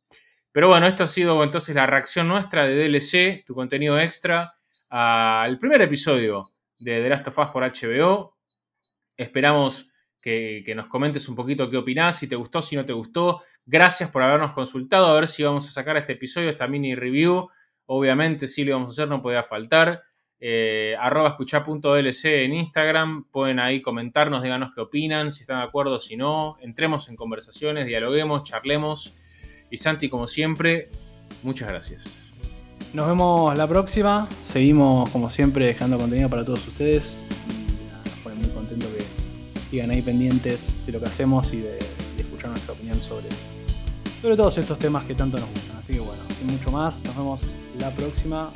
Pero 0.53 0.69
bueno, 0.69 0.87
esto 0.87 1.05
ha 1.05 1.07
sido 1.07 1.45
entonces 1.45 1.77
la 1.77 1.87
reacción 1.87 2.27
nuestra 2.27 2.67
de 2.67 2.89
DLC, 2.89 3.45
tu 3.45 3.55
contenido 3.55 4.01
extra, 4.01 4.55
al 4.89 5.59
primer 5.59 5.83
episodio 5.83 6.51
de 6.79 7.03
The 7.03 7.09
Last 7.11 7.29
of 7.29 7.39
Us 7.39 7.49
por 7.51 7.63
HBO. 7.63 8.39
Esperamos 9.19 9.90
que, 10.21 10.73
nos 10.75 10.87
comentes 10.87 11.29
un 11.29 11.35
poquito 11.35 11.71
qué 11.71 11.77
opinás, 11.77 12.19
si 12.19 12.29
te 12.29 12.37
gustó, 12.37 12.63
si 12.63 12.77
no 12.77 12.85
te 12.85 12.93
gustó. 12.93 13.41
Gracias 13.67 14.11
por 14.11 14.23
habernos 14.23 14.53
consultado, 14.53 15.07
a 15.07 15.15
ver 15.15 15.29
si 15.29 15.43
vamos 15.43 15.69
a 15.69 15.71
sacar 15.71 15.97
este 15.97 16.13
episodio, 16.13 16.51
esta 16.51 16.67
mini 16.67 16.95
review. 16.95 17.49
Obviamente 17.87 18.47
sí 18.47 18.65
lo 18.65 18.75
vamos 18.75 18.91
a 18.91 18.93
hacer, 18.93 19.09
no 19.09 19.23
podía 19.23 19.43
faltar. 19.43 20.03
Eh, 20.43 20.97
arroba 20.99 21.29
escuchá.dlc 21.29 22.25
en 22.25 22.55
Instagram, 22.55 23.25
pueden 23.31 23.59
ahí 23.59 23.83
comentarnos, 23.83 24.43
díganos 24.43 24.73
qué 24.75 24.81
opinan, 24.81 25.33
si 25.33 25.43
están 25.43 25.59
de 25.59 25.65
acuerdo, 25.65 26.01
si 26.01 26.17
no, 26.17 26.57
entremos 26.61 27.11
en 27.11 27.17
conversaciones, 27.17 27.87
dialoguemos, 27.87 28.45
charlemos 28.45 29.15
Y 29.71 29.77
Santi, 29.77 30.09
como 30.09 30.27
siempre, 30.27 30.89
muchas 31.43 31.69
gracias. 31.69 32.33
Nos 32.93 33.07
vemos 33.07 33.57
la 33.57 33.69
próxima. 33.69 34.27
Seguimos, 34.49 35.11
como 35.11 35.31
siempre, 35.31 35.67
dejando 35.67 35.97
contenido 35.97 36.29
para 36.29 36.45
todos 36.45 36.67
ustedes. 36.67 37.27
Sigan 39.71 39.91
ahí 39.91 40.03
pendientes 40.03 40.79
de 40.85 40.93
lo 40.93 41.01
que 41.01 41.07
hacemos 41.07 41.53
y 41.53 41.59
de, 41.59 41.79
de 41.79 42.23
escuchar 42.23 42.51
nuestra 42.51 42.75
opinión 42.75 43.01
sobre, 43.01 43.27
sobre 44.21 44.37
todos 44.37 44.59
estos 44.59 44.79
temas 44.79 45.05
que 45.05 45.15
tanto 45.15 45.39
nos 45.39 45.49
gustan. 45.51 45.77
Así 45.79 45.93
que 45.93 46.01
bueno, 46.01 46.23
sin 46.39 46.49
mucho 46.49 46.71
más, 46.71 47.03
nos 47.05 47.17
vemos 47.17 47.41
la 47.79 47.91
próxima. 47.91 48.51